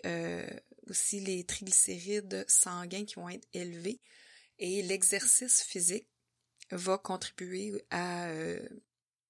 aussi 0.89 1.19
les 1.19 1.43
triglycérides 1.43 2.43
sanguins 2.47 3.05
qui 3.05 3.15
vont 3.15 3.29
être 3.29 3.47
élevés. 3.53 4.01
Et 4.57 4.81
l'exercice 4.81 5.61
physique 5.61 6.07
va 6.71 6.97
contribuer 6.97 7.85
à 7.91 8.29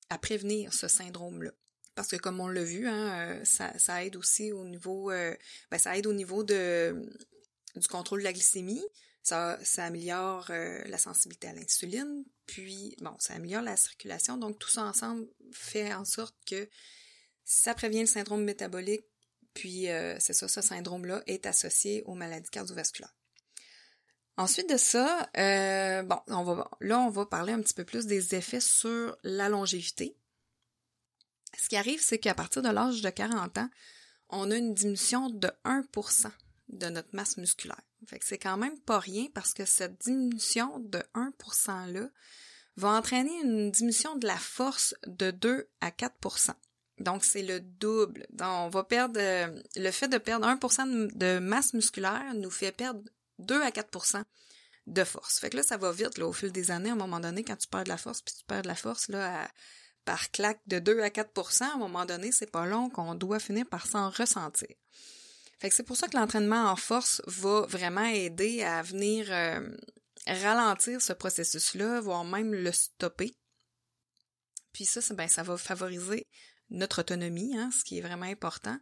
à 0.10 0.18
prévenir 0.18 0.74
ce 0.74 0.88
syndrome-là. 0.88 1.52
Parce 1.96 2.10
que 2.10 2.18
comme 2.18 2.41
on 2.41 2.48
l'a 2.48 2.63
vu, 2.63 2.88
hein, 2.88 3.39
euh, 3.39 3.46
ça, 3.46 4.06
aide 4.06 4.18
aussi 4.18 4.52
au 4.52 4.65
niveau, 4.65 5.12
euh, 5.12 5.34
ben, 5.72 5.78
ça 5.78 5.98
aide 5.98 6.08
au 6.08 6.13
niveau 6.13 6.44
de 6.44 7.10
du 7.76 7.88
contrôle 7.88 8.20
de 8.20 8.26
la 8.26 8.34
glycémie. 8.34 8.84
Ça, 9.24 9.58
améliore 9.78 10.48
euh, 10.52 10.84
la 10.86 10.98
sensibilité 11.00 11.48
à 11.48 11.54
l'insuline, 11.54 12.24
puis 12.46 12.96
bon, 13.02 13.15
ça 13.18 13.34
améliore 13.34 13.63
la 13.63 13.76
circulation. 13.76 14.38
Donc 14.38 14.60
tout 14.60 14.70
ça 14.70 14.84
ensemble 14.84 15.28
fait 15.52 15.94
en 15.94 16.06
sorte 16.06 16.36
que 16.46 16.70
ça 17.44 17.74
prévient 17.74 18.02
le 18.02 18.06
syndrome 18.06 18.44
métabolique. 18.44 19.06
Puis 19.54 19.88
c'est 20.20 20.34
ça, 20.34 20.50
ce 20.50 20.62
syndrome-là 20.62 21.24
est 21.28 21.46
associé 21.46 22.04
aux 22.06 22.13
maladies 22.13 22.50
cardiovasculaires. 22.50 23.14
Ensuite 24.38 24.69
de 24.69 24.78
ça, 24.78 25.30
euh, 25.38 26.04
bon, 26.04 26.19
on 26.28 26.43
va, 26.43 26.69
là, 26.82 27.00
on 27.00 27.10
va 27.10 27.26
parler 27.26 27.54
un 27.54 27.62
petit 27.62 27.74
peu 27.74 27.86
plus 27.86 28.06
des 28.06 28.36
effets 28.36 28.60
sur 28.60 29.15
la 29.24 29.48
longévité. 29.48 30.17
Ce 31.58 31.69
qui 31.69 31.78
arrive, 31.78 32.02
c'est 32.02 32.19
qu'à 32.19 32.34
partir 32.34 32.62
de 32.62 32.69
l'âge 32.69 33.02
de 33.02 33.10
40 33.10 33.58
ans, 33.58 33.69
on 34.30 34.52
a 34.52 34.58
une 34.58 34.74
diminution 34.74 35.30
de 35.30 35.50
1% 35.63 36.30
de 36.67 36.88
notre 36.88 37.15
masse 37.15 37.38
musculaire. 37.38 37.82
Fait 38.08 38.19
que 38.19 38.26
c'est 38.26 38.38
quand 38.38 38.58
même 38.58 38.78
pas 38.80 39.00
rien 39.00 39.28
parce 39.34 39.54
que 39.54 39.65
cette 39.65 40.02
diminution 40.02 40.80
de 40.80 41.02
1% 41.15 41.91
là 41.93 42.10
va 42.76 42.89
entraîner 42.89 43.32
une 43.41 43.71
diminution 43.71 44.15
de 44.15 44.28
la 44.28 44.38
force 44.38 44.95
de 45.08 45.32
2 45.32 45.69
à 45.80 45.91
4%. 45.91 46.52
Donc 47.00 47.24
c'est 47.24 47.41
le 47.41 47.62
double. 47.62 48.26
Donc 48.32 48.48
on 48.50 48.69
va 48.69 48.84
perdre 48.84 49.19
le 49.76 49.91
fait 49.91 50.08
de 50.08 50.17
perdre 50.17 50.48
1% 50.48 51.15
de 51.15 51.39
masse 51.39 51.74
musculaire 51.74 52.34
nous 52.36 52.52
fait 52.52 52.71
perdre 52.71 53.02
2 53.39 53.62
à 53.62 53.69
4% 53.69 54.24
de 54.88 55.04
force. 55.04 55.39
Fait 55.39 55.50
que 55.50 55.58
là, 55.58 55.63
ça 55.63 55.78
va 55.78 55.91
vite 55.91 56.19
au 56.19 56.32
fil 56.32 56.52
des 56.52 56.71
années, 56.71 56.89
à 56.89 56.93
un 56.93 56.98
moment 56.98 57.19
donné, 57.19 57.43
quand 57.43 57.56
tu 57.56 57.67
perds 57.67 57.86
de 57.86 57.89
la 57.89 57.98
force, 57.98 58.21
puis 58.21 58.36
tu 58.38 58.43
perds 58.45 58.62
de 58.62 58.67
la 58.67 58.76
force 58.76 59.08
là, 59.08 59.48
par 60.06 60.30
claque 60.32 60.62
de 60.67 60.80
2 60.80 61.02
à 61.02 61.10
4% 61.10 61.63
à 61.63 61.74
un 61.74 61.78
moment 61.78 62.06
donné, 62.06 62.32
c'est 62.32 62.52
pas 62.52 62.65
long 62.65 62.89
qu'on 62.89 63.15
doit 63.15 63.39
finir 63.39 63.65
par 63.67 63.88
s'en 63.88 64.10
ressentir. 64.10 64.69
Fait 65.60 65.69
c'est 65.69 65.84
pour 65.84 65.98
ça 65.98 66.08
que 66.08 66.17
l'entraînement 66.17 66.69
en 66.69 66.76
force 66.76 67.21
va 67.28 67.62
vraiment 67.62 68.06
aider 68.06 68.62
à 68.62 68.82
venir 68.82 69.28
euh, 69.32 69.67
ralentir 70.28 71.02
ce 71.02 71.13
processus-là, 71.13 72.02
voire 72.02 72.24
même 72.24 72.54
le 72.54 72.71
stopper. 72.71 73.36
Puis 74.74 74.86
ça, 74.86 75.02
ben, 75.13 75.28
ça 75.28 75.43
va 75.43 75.58
favoriser 75.58 76.28
notre 76.69 77.00
autonomie, 77.00 77.58
hein, 77.58 77.69
ce 77.71 77.84
qui 77.84 77.98
est 77.98 78.02
vraiment 78.02 78.26
important 78.26 78.78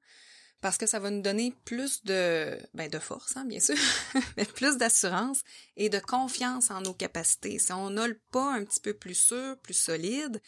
parce 0.64 0.78
que 0.78 0.86
ça 0.86 0.98
va 0.98 1.10
nous 1.10 1.22
donner 1.22 1.54
plus 1.66 2.06
de, 2.06 2.58
ben 2.74 2.90
de 2.90 2.98
force, 2.98 3.36
hein, 3.36 3.44
bien 3.44 3.60
sûr, 3.60 3.76
mais 4.38 4.46
plus 4.46 4.78
d'assurance 4.78 5.44
et 5.76 5.90
de 5.90 6.00
confiance 6.00 6.72
en 6.72 6.80
nos 6.80 6.94
capacités. 6.94 7.60
Si 7.60 7.74
on 7.74 7.98
a 7.98 8.08
le 8.08 8.18
pas 8.32 8.54
un 8.54 8.64
petit 8.64 8.80
peu 8.80 8.94
plus 8.94 9.14
sûr, 9.14 9.58
plus 9.58 9.74
solide, 9.74 10.42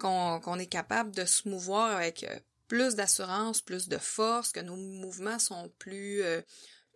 qu'on 0.00 0.58
est 0.58 0.66
capable 0.66 1.12
de 1.12 1.24
se 1.24 1.48
mouvoir 1.48 1.96
avec 1.96 2.24
euh, 2.24 2.36
plus 2.66 2.96
d'assurance, 2.96 3.62
plus 3.62 3.86
de 3.86 3.96
force, 3.98 4.50
que 4.50 4.58
nos 4.58 4.74
mouvements 4.74 5.38
sont 5.38 5.72
plus 5.78 6.20
euh, 6.22 6.40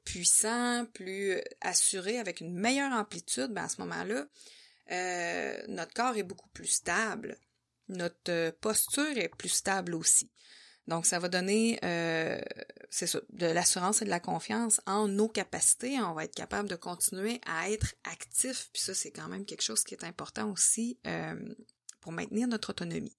puissants, 0.05 0.85
plus 0.95 1.41
assurés, 1.61 2.19
avec 2.19 2.41
une 2.41 2.59
meilleure 2.59 2.93
amplitude, 2.93 3.53
ben 3.53 3.67
à 3.67 3.69
ce 3.69 3.81
moment-là, 3.83 4.27
euh, 4.91 5.63
notre 5.69 5.95
corps 5.95 6.17
est 6.17 6.25
beaucoup 6.25 6.49
plus 6.49 6.67
stable. 6.67 7.39
Notre 7.87 8.51
posture 8.61 9.17
est 9.17 9.29
plus 9.29 9.51
stable 9.51 9.95
aussi. 9.95 10.29
Donc, 10.87 11.07
ça 11.07 11.18
va 11.18 11.29
donner, 11.29 11.79
euh, 11.83 12.38
c'est 12.90 13.11
de 13.33 13.47
l'assurance 13.47 14.03
et 14.03 14.05
de 14.05 14.11
la 14.11 14.20
confiance 14.20 14.81
en 14.87 15.09
nos 15.09 15.29
capacités. 15.29 15.99
On 16.01 16.12
va 16.12 16.25
être 16.25 16.35
capable 16.35 16.68
de 16.68 16.77
continuer 16.77 17.40
à 17.47 17.70
être 17.70 17.94
actif. 18.05 18.68
Puis 18.73 18.83
ça, 18.83 18.94
c'est 18.94 19.11
quand 19.11 19.29
même 19.29 19.47
quelque 19.47 19.62
chose 19.62 19.83
qui 19.83 19.94
est 19.94 20.05
important 20.05 20.51
aussi 20.51 20.99
euh, 21.07 21.55
pour 22.01 22.12
maintenir 22.12 22.49
notre 22.49 22.70
autonomie. 22.70 23.16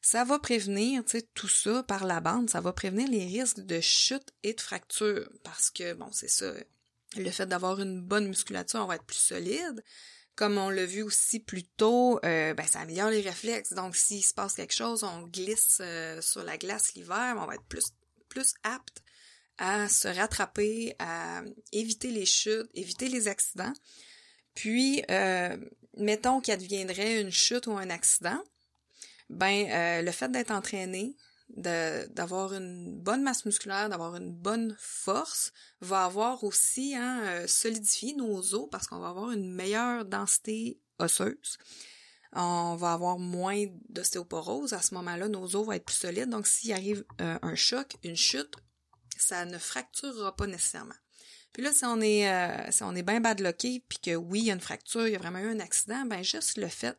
Ça 0.00 0.22
va 0.22 0.38
prévenir, 0.38 1.04
tu 1.04 1.18
sais, 1.18 1.28
tout 1.34 1.48
ça 1.48 1.82
par 1.82 2.04
la 2.04 2.20
bande, 2.20 2.48
ça 2.48 2.60
va 2.60 2.72
prévenir 2.72 3.08
les 3.08 3.26
risques 3.26 3.60
de 3.60 3.80
chute 3.80 4.32
et 4.44 4.54
de 4.54 4.60
fracture. 4.60 5.28
Parce 5.42 5.70
que, 5.70 5.94
bon, 5.94 6.08
c'est 6.12 6.28
ça, 6.28 6.54
le 7.16 7.30
fait 7.30 7.46
d'avoir 7.46 7.80
une 7.80 8.00
bonne 8.00 8.28
musculature, 8.28 8.80
on 8.80 8.86
va 8.86 8.94
être 8.94 9.04
plus 9.04 9.18
solide 9.18 9.82
comme 10.36 10.58
on 10.58 10.68
l'a 10.68 10.84
vu 10.84 11.02
aussi 11.02 11.40
plus 11.40 11.64
tôt, 11.64 12.20
euh, 12.24 12.52
ben, 12.52 12.66
ça 12.66 12.80
améliore 12.80 13.08
les 13.08 13.22
réflexes. 13.22 13.72
Donc, 13.72 13.96
s'il 13.96 14.22
se 14.22 14.34
passe 14.34 14.54
quelque 14.54 14.74
chose, 14.74 15.02
on 15.02 15.22
glisse 15.22 15.78
euh, 15.80 16.20
sur 16.20 16.44
la 16.44 16.58
glace 16.58 16.94
l'hiver, 16.94 17.36
on 17.38 17.46
va 17.46 17.54
être 17.54 17.64
plus, 17.64 17.86
plus 18.28 18.54
apte 18.62 19.02
à 19.56 19.88
se 19.88 20.08
rattraper, 20.08 20.94
à 20.98 21.40
éviter 21.72 22.10
les 22.10 22.26
chutes, 22.26 22.68
éviter 22.74 23.08
les 23.08 23.28
accidents. 23.28 23.72
Puis, 24.54 25.02
euh, 25.10 25.56
mettons 25.96 26.42
qu'il 26.42 26.52
adviendrait 26.52 27.22
une 27.22 27.32
chute 27.32 27.66
ou 27.66 27.72
un 27.72 27.88
accident, 27.88 28.42
ben 29.30 30.04
le 30.04 30.10
fait 30.12 30.30
d'être 30.30 30.52
entraîné, 30.52 31.16
d'avoir 31.48 32.54
une 32.54 33.00
bonne 33.00 33.22
masse 33.22 33.44
musculaire, 33.44 33.88
d'avoir 33.88 34.16
une 34.16 34.32
bonne 34.32 34.74
force, 34.78 35.52
va 35.80 36.04
avoir 36.04 36.44
aussi 36.44 36.94
hein, 36.94 37.22
euh, 37.24 37.46
solidifié 37.46 38.14
nos 38.14 38.54
os 38.54 38.68
parce 38.70 38.86
qu'on 38.86 38.98
va 38.98 39.08
avoir 39.08 39.30
une 39.30 39.52
meilleure 39.52 40.04
densité 40.04 40.80
osseuse. 40.98 41.58
On 42.32 42.76
va 42.76 42.92
avoir 42.92 43.18
moins 43.18 43.64
d'ostéoporose. 43.88 44.72
À 44.72 44.82
ce 44.82 44.94
moment-là, 44.94 45.28
nos 45.28 45.56
os 45.56 45.66
vont 45.66 45.72
être 45.72 45.86
plus 45.86 45.96
solides. 45.96 46.28
Donc, 46.28 46.46
s'il 46.46 46.72
arrive 46.72 47.04
euh, 47.20 47.38
un 47.40 47.54
choc, 47.54 47.96
une 48.02 48.16
chute, 48.16 48.54
ça 49.16 49.44
ne 49.46 49.56
fracturera 49.56 50.36
pas 50.36 50.46
nécessairement. 50.46 50.94
Puis 51.52 51.62
là, 51.62 51.72
si 51.72 51.86
on 51.86 52.00
est 52.02 52.30
euh, 52.30 52.70
si 52.70 52.82
on 52.82 52.94
est 52.94 53.02
bien 53.02 53.20
badlocké, 53.20 53.82
puis 53.88 53.98
que 53.98 54.14
oui, 54.14 54.40
il 54.40 54.44
y 54.46 54.50
a 54.50 54.54
une 54.54 54.60
fracture, 54.60 55.06
il 55.06 55.12
y 55.12 55.16
a 55.16 55.18
vraiment 55.18 55.38
eu 55.38 55.48
un 55.48 55.60
accident, 55.60 56.04
ben 56.04 56.22
juste 56.22 56.58
le 56.58 56.68
fait 56.68 56.98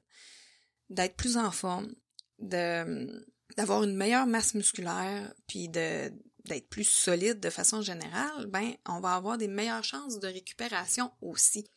d'être 0.89 1.15
plus 1.15 1.37
en 1.37 1.51
forme, 1.51 1.93
de 2.39 3.23
d'avoir 3.57 3.83
une 3.83 3.95
meilleure 3.95 4.27
masse 4.27 4.53
musculaire, 4.53 5.33
puis 5.47 5.67
de 5.67 6.11
d'être 6.45 6.69
plus 6.69 6.85
solide 6.85 7.41
de 7.41 7.49
façon 7.49 7.81
générale, 7.81 8.45
ben 8.45 8.73
on 8.87 9.01
va 9.01 9.15
avoir 9.15 9.37
des 9.37 9.49
meilleures 9.49 9.83
chances 9.83 10.17
de 10.19 10.27
récupération 10.27 11.11
aussi. 11.21 11.69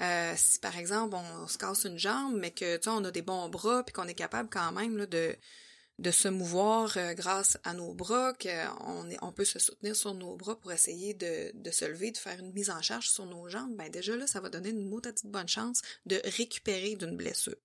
Euh, 0.00 0.32
si 0.36 0.58
par 0.58 0.78
exemple 0.78 1.16
on, 1.16 1.46
se 1.46 1.58
casse 1.58 1.84
une 1.84 1.98
jambe, 1.98 2.34
mais 2.38 2.50
que 2.50 2.76
tu 2.76 2.84
sais, 2.84 2.90
on 2.90 3.04
a 3.04 3.10
des 3.10 3.20
bons 3.20 3.50
bras, 3.50 3.82
puis 3.84 3.92
qu'on 3.92 4.08
est 4.08 4.14
capable 4.14 4.48
quand 4.48 4.72
même 4.72 4.96
là, 4.96 5.04
de 5.06 5.36
de 5.98 6.10
se 6.10 6.28
mouvoir 6.28 6.96
euh, 6.96 7.12
grâce 7.12 7.58
à 7.62 7.74
nos 7.74 7.92
bras, 7.92 8.32
qu'on 8.32 9.06
on 9.20 9.32
peut 9.32 9.44
se 9.44 9.58
soutenir 9.58 9.94
sur 9.94 10.14
nos 10.14 10.34
bras 10.34 10.58
pour 10.58 10.72
essayer 10.72 11.12
de, 11.12 11.52
de 11.54 11.70
se 11.70 11.84
lever, 11.84 12.10
de 12.10 12.16
faire 12.16 12.38
une 12.38 12.54
mise 12.54 12.70
en 12.70 12.80
charge 12.80 13.10
sur 13.10 13.26
nos 13.26 13.50
jambes, 13.50 13.76
ben 13.76 13.90
déjà 13.90 14.16
là, 14.16 14.26
ça 14.26 14.40
va 14.40 14.48
donner 14.48 14.70
une 14.70 14.88
petite 15.02 15.26
bonne 15.26 15.48
chance 15.48 15.82
de 16.06 16.18
récupérer 16.24 16.96
d'une 16.96 17.18
blessure. 17.18 17.56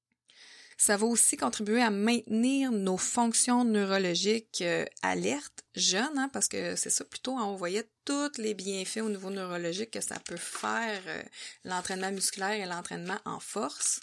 Ça 0.77 0.97
va 0.97 1.05
aussi 1.05 1.37
contribuer 1.37 1.81
à 1.81 1.89
maintenir 1.89 2.71
nos 2.71 2.97
fonctions 2.97 3.63
neurologiques 3.63 4.61
euh, 4.61 4.85
alertes, 5.01 5.63
jeunes, 5.73 6.17
hein, 6.17 6.29
parce 6.33 6.47
que 6.49 6.75
c'est 6.75 6.89
ça 6.89 7.05
plutôt, 7.05 7.37
hein, 7.37 7.45
on 7.45 7.55
voyait 7.55 7.89
tous 8.03 8.37
les 8.37 8.53
bienfaits 8.53 8.97
au 8.97 9.09
niveau 9.09 9.29
neurologique 9.29 9.91
que 9.91 10.01
ça 10.01 10.19
peut 10.19 10.35
faire 10.35 11.01
euh, 11.07 11.23
l'entraînement 11.63 12.11
musculaire 12.11 12.51
et 12.51 12.65
l'entraînement 12.65 13.17
en 13.23 13.39
force. 13.39 14.01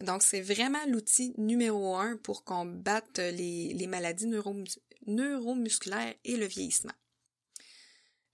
Donc, 0.00 0.22
c'est 0.22 0.40
vraiment 0.40 0.84
l'outil 0.88 1.34
numéro 1.38 1.96
un 1.96 2.16
pour 2.16 2.44
combattre 2.44 3.20
les, 3.20 3.74
les 3.74 3.86
maladies 3.86 4.30
neuromusculaires 5.06 6.14
et 6.24 6.36
le 6.36 6.46
vieillissement. 6.46 6.92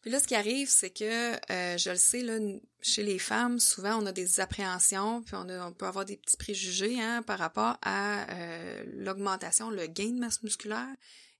Puis 0.02 0.10
là, 0.10 0.18
ce 0.18 0.26
qui 0.26 0.34
arrive, 0.34 0.68
c'est 0.68 0.90
que, 0.90 1.34
euh, 1.52 1.78
je 1.78 1.90
le 1.90 1.96
sais, 1.96 2.22
là, 2.22 2.38
chez 2.80 3.04
les 3.04 3.20
femmes, 3.20 3.60
souvent, 3.60 4.02
on 4.02 4.06
a 4.06 4.12
des 4.12 4.40
appréhensions, 4.40 5.22
puis 5.22 5.36
on, 5.36 5.48
on 5.48 5.72
peut 5.72 5.86
avoir 5.86 6.04
des 6.04 6.16
petits 6.16 6.36
préjugés 6.36 7.00
hein, 7.00 7.22
par 7.22 7.38
rapport 7.38 7.78
à 7.82 8.28
euh, 8.30 8.84
l'augmentation, 8.94 9.70
le 9.70 9.86
gain 9.86 10.10
de 10.10 10.18
masse 10.18 10.42
musculaire 10.42 10.94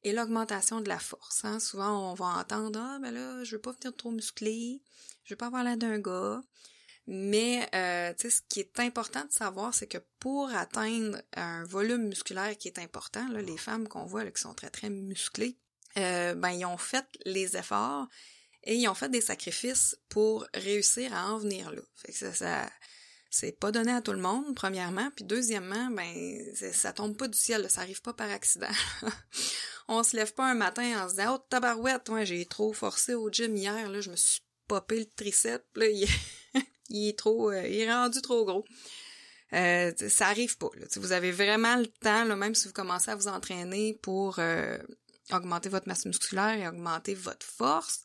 et 0.05 0.13
l'augmentation 0.13 0.81
de 0.81 0.89
la 0.89 1.01
force. 1.01 1.45
Hein. 1.45 1.59
Souvent, 1.59 2.13
on 2.13 2.15
va 2.15 2.27
entendre 2.27 2.79
«Ah, 2.83 2.99
ben 3.01 3.13
là, 3.13 3.43
je 3.43 3.57
veux 3.57 3.61
pas 3.61 3.73
venir 3.73 3.97
trop 3.97 4.13
musclé, 4.13 4.81
je 5.25 5.35
veux 5.35 5.39
pas 5.39 5.47
avoir 5.47 5.65
l'air 5.65 5.77
d'un 5.77 5.99
gars». 5.99 6.41
Mais, 7.09 7.69
euh, 7.75 8.15
tu 8.17 8.31
sais, 8.31 8.37
ce 8.37 8.43
qui 8.49 8.61
est 8.61 8.79
important 8.79 9.25
de 9.25 9.33
savoir, 9.33 9.75
c'est 9.75 9.89
que 9.89 9.99
pour 10.21 10.49
atteindre 10.51 11.21
un 11.35 11.65
volume 11.65 12.07
musculaire 12.07 12.57
qui 12.57 12.69
est 12.69 12.79
important, 12.79 13.27
là, 13.31 13.43
les 13.43 13.57
femmes 13.57 13.89
qu'on 13.89 14.05
voit 14.05 14.23
là, 14.23 14.31
qui 14.31 14.41
sont 14.41 14.55
très, 14.55 14.71
très 14.71 14.89
musclées, 14.89 15.59
euh, 15.97 16.35
ben, 16.37 16.51
ils 16.51 16.65
ont 16.65 16.77
fait 16.77 17.05
les 17.25 17.57
efforts 17.57 18.07
et 18.65 18.77
ils 18.77 18.89
ont 18.89 18.95
fait 18.95 19.09
des 19.09 19.21
sacrifices 19.21 19.97
pour 20.09 20.47
réussir 20.55 21.15
à 21.15 21.33
en 21.33 21.39
venir 21.39 21.71
là. 21.73 21.83
Fait 21.97 22.13
que 22.13 22.19
ça, 22.19 22.33
ça 22.33 22.71
c'est 23.31 23.59
pas 23.59 23.73
donné 23.73 23.93
à 23.93 24.03
tout 24.03 24.13
le 24.13 24.21
monde, 24.21 24.55
premièrement, 24.55 25.11
puis 25.17 25.25
deuxièmement, 25.25 25.89
ben 25.91 26.55
ça 26.55 26.93
tombe 26.93 27.17
pas 27.17 27.29
du 27.29 27.39
ciel, 27.39 27.67
ça 27.71 27.81
arrive 27.81 28.03
pas 28.03 28.13
par 28.13 28.31
accident. 28.31 28.69
On 29.89 30.03
se 30.03 30.17
lève 30.17 30.35
pas 30.35 30.51
un 30.51 30.55
matin 30.55 31.03
en 31.03 31.09
se 31.09 31.15
disant 31.15 31.37
"Oh 31.37 31.47
tabarouette, 31.49 32.09
ouais, 32.11 32.27
j'ai 32.27 32.45
trop 32.45 32.73
forcé 32.73 33.15
au 33.15 33.31
gym 33.31 33.57
hier 33.57 33.89
là, 33.89 34.01
je 34.01 34.11
me 34.11 34.17
suis 34.17 34.43
popé 34.69 34.99
le 34.99 35.07
triceps, 35.07 35.65
là, 35.77 35.87
il, 35.87 36.07
il 36.91 37.09
est 37.09 37.19
trop 37.19 37.51
euh, 37.51 37.67
il 37.67 37.81
est 37.81 37.93
rendu 37.93 38.21
trop 38.21 38.45
gros." 38.45 38.65
Euh, 39.55 39.93
ça 40.09 40.29
arrive 40.29 40.57
pas. 40.57 40.71
Là. 40.77 40.87
Vous 40.97 41.13
avez 41.13 41.31
vraiment 41.31 41.77
le 41.77 41.87
temps, 41.87 42.25
là, 42.25 42.37
même 42.37 42.55
si 42.55 42.69
vous 42.69 42.73
commencez 42.75 43.11
à 43.11 43.17
vous 43.17 43.29
entraîner 43.29 43.99
pour 44.03 44.39
euh, 44.39 44.79
augmenter 45.31 45.69
votre 45.69 45.89
masse 45.89 46.07
musculaire 46.07 46.55
et 46.55 46.67
augmenter 46.67 47.15
votre 47.15 47.45
force, 47.45 48.05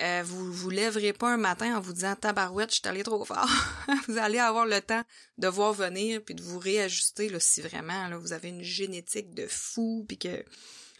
euh, 0.00 0.22
vous 0.24 0.52
vous 0.52 0.70
lèverez 0.70 1.12
pas 1.12 1.32
un 1.32 1.36
matin 1.36 1.76
en 1.76 1.80
vous 1.80 1.92
disant 1.92 2.14
tabarouette, 2.14 2.70
je 2.70 2.76
suis 2.76 2.88
allé 2.88 3.02
trop 3.02 3.24
fort. 3.24 3.48
vous 4.08 4.18
allez 4.18 4.38
avoir 4.38 4.66
le 4.66 4.80
temps 4.80 5.02
de 5.38 5.48
voir 5.48 5.72
venir 5.72 6.22
puis 6.22 6.34
de 6.34 6.42
vous 6.42 6.58
réajuster 6.58 7.28
là, 7.28 7.40
si 7.40 7.62
vraiment 7.62 8.08
là, 8.08 8.18
vous 8.18 8.32
avez 8.32 8.48
une 8.48 8.62
génétique 8.62 9.34
de 9.34 9.46
fou 9.46 10.04
puis 10.06 10.18
que 10.18 10.44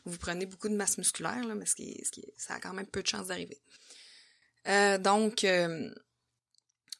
vous 0.04 0.18
prenez 0.18 0.46
beaucoup 0.46 0.68
de 0.68 0.76
masse 0.76 0.98
musculaire 0.98 1.44
là, 1.44 1.54
mais 1.54 1.66
ce 1.66 1.74
qui, 1.74 2.00
ce 2.04 2.10
qui, 2.10 2.24
ça 2.36 2.54
a 2.54 2.60
quand 2.60 2.72
même 2.72 2.86
peu 2.86 3.02
de 3.02 3.06
chances 3.06 3.26
d'arriver. 3.26 3.60
Euh, 4.68 4.98
donc 4.98 5.44
euh, 5.44 5.90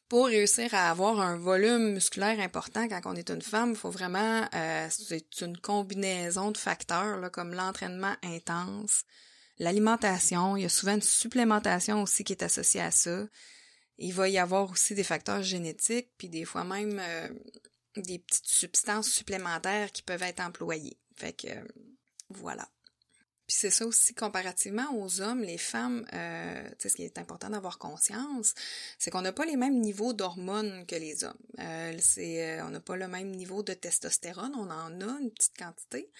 pour 0.07 0.27
réussir 0.27 0.73
à 0.73 0.89
avoir 0.89 1.19
un 1.19 1.37
volume 1.37 1.93
musculaire 1.93 2.39
important 2.39 2.87
quand 2.87 3.01
on 3.05 3.15
est 3.15 3.29
une 3.29 3.41
femme, 3.41 3.71
il 3.71 3.77
faut 3.77 3.89
vraiment 3.89 4.47
c'est 4.89 5.41
une 5.41 5.57
combinaison 5.57 6.51
de 6.51 6.57
facteurs 6.57 7.17
là, 7.17 7.29
comme 7.29 7.53
l'entraînement 7.53 8.15
intense, 8.23 9.03
L'alimentation, 9.59 10.55
il 10.55 10.63
y 10.63 10.65
a 10.65 10.69
souvent 10.69 10.95
une 10.95 11.01
supplémentation 11.01 12.01
aussi 12.03 12.23
qui 12.23 12.33
est 12.33 12.43
associée 12.43 12.81
à 12.81 12.91
ça. 12.91 13.27
Il 13.97 14.13
va 14.13 14.29
y 14.29 14.37
avoir 14.37 14.69
aussi 14.69 14.93
des 14.93 15.03
facteurs 15.03 15.41
génétiques, 15.41 16.09
puis 16.17 16.29
des 16.29 16.45
fois 16.45 16.63
même 16.63 16.99
euh, 16.99 17.29
des 17.95 18.19
petites 18.19 18.47
substances 18.47 19.09
supplémentaires 19.09 19.91
qui 19.91 20.03
peuvent 20.03 20.23
être 20.23 20.41
employées. 20.41 20.97
Fait 21.15 21.33
que 21.33 21.47
voilà. 22.29 22.69
Puis 23.47 23.55
c'est 23.61 23.71
ça 23.71 23.85
aussi 23.85 24.13
comparativement 24.13 24.93
aux 24.93 25.21
hommes, 25.21 25.41
les 25.41 25.57
femmes, 25.57 26.05
euh, 26.11 26.69
ce 26.79 26.89
qui 26.89 27.03
est 27.03 27.17
important 27.17 27.49
d'avoir 27.49 27.77
conscience, 27.77 28.53
c'est 28.99 29.09
qu'on 29.09 29.21
n'a 29.21 29.31
pas 29.31 29.45
les 29.45 29.55
mêmes 29.55 29.79
niveaux 29.79 30.11
d'hormones 30.11 30.85
que 30.85 30.95
les 30.95 31.23
hommes. 31.23 31.37
Euh, 31.59 31.97
euh, 32.17 32.61
on 32.65 32.69
n'a 32.69 32.81
pas 32.81 32.97
le 32.97 33.07
même 33.07 33.31
niveau 33.31 33.63
de 33.63 33.73
testostérone, 33.73 34.51
on 34.53 34.69
en 34.69 34.99
a 34.99 35.19
une 35.21 35.31
petite 35.31 35.57
quantité 35.57 36.11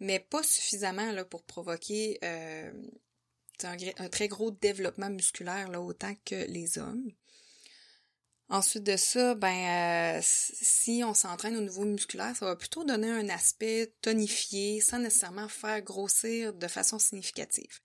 mais 0.00 0.20
pas 0.20 0.42
suffisamment 0.42 1.12
pour 1.24 1.42
provoquer 1.44 2.18
euh, 2.22 2.72
un, 3.64 4.08
très 4.08 4.28
gros 4.28 4.50
développement 4.50 5.10
musculaire 5.10 5.68
là, 5.70 5.80
autant 5.80 6.14
que 6.24 6.46
les 6.46 6.78
hommes. 6.78 7.10
Ensuite 8.48 8.84
de 8.84 8.96
ça, 8.96 9.34
ben 9.34 10.18
euh, 10.18 10.20
si 10.22 11.02
on 11.04 11.14
s'entraîne 11.14 11.56
au 11.56 11.62
niveau 11.62 11.84
musculaire, 11.84 12.36
ça 12.36 12.46
va 12.46 12.54
plutôt 12.54 12.84
donner 12.84 13.10
un 13.10 13.28
aspect 13.28 13.92
tonifié 14.02 14.80
sans 14.80 15.00
nécessairement 15.00 15.48
faire 15.48 15.82
grossir 15.82 16.54
de 16.54 16.68
façon 16.68 17.00
significative. 17.00 17.80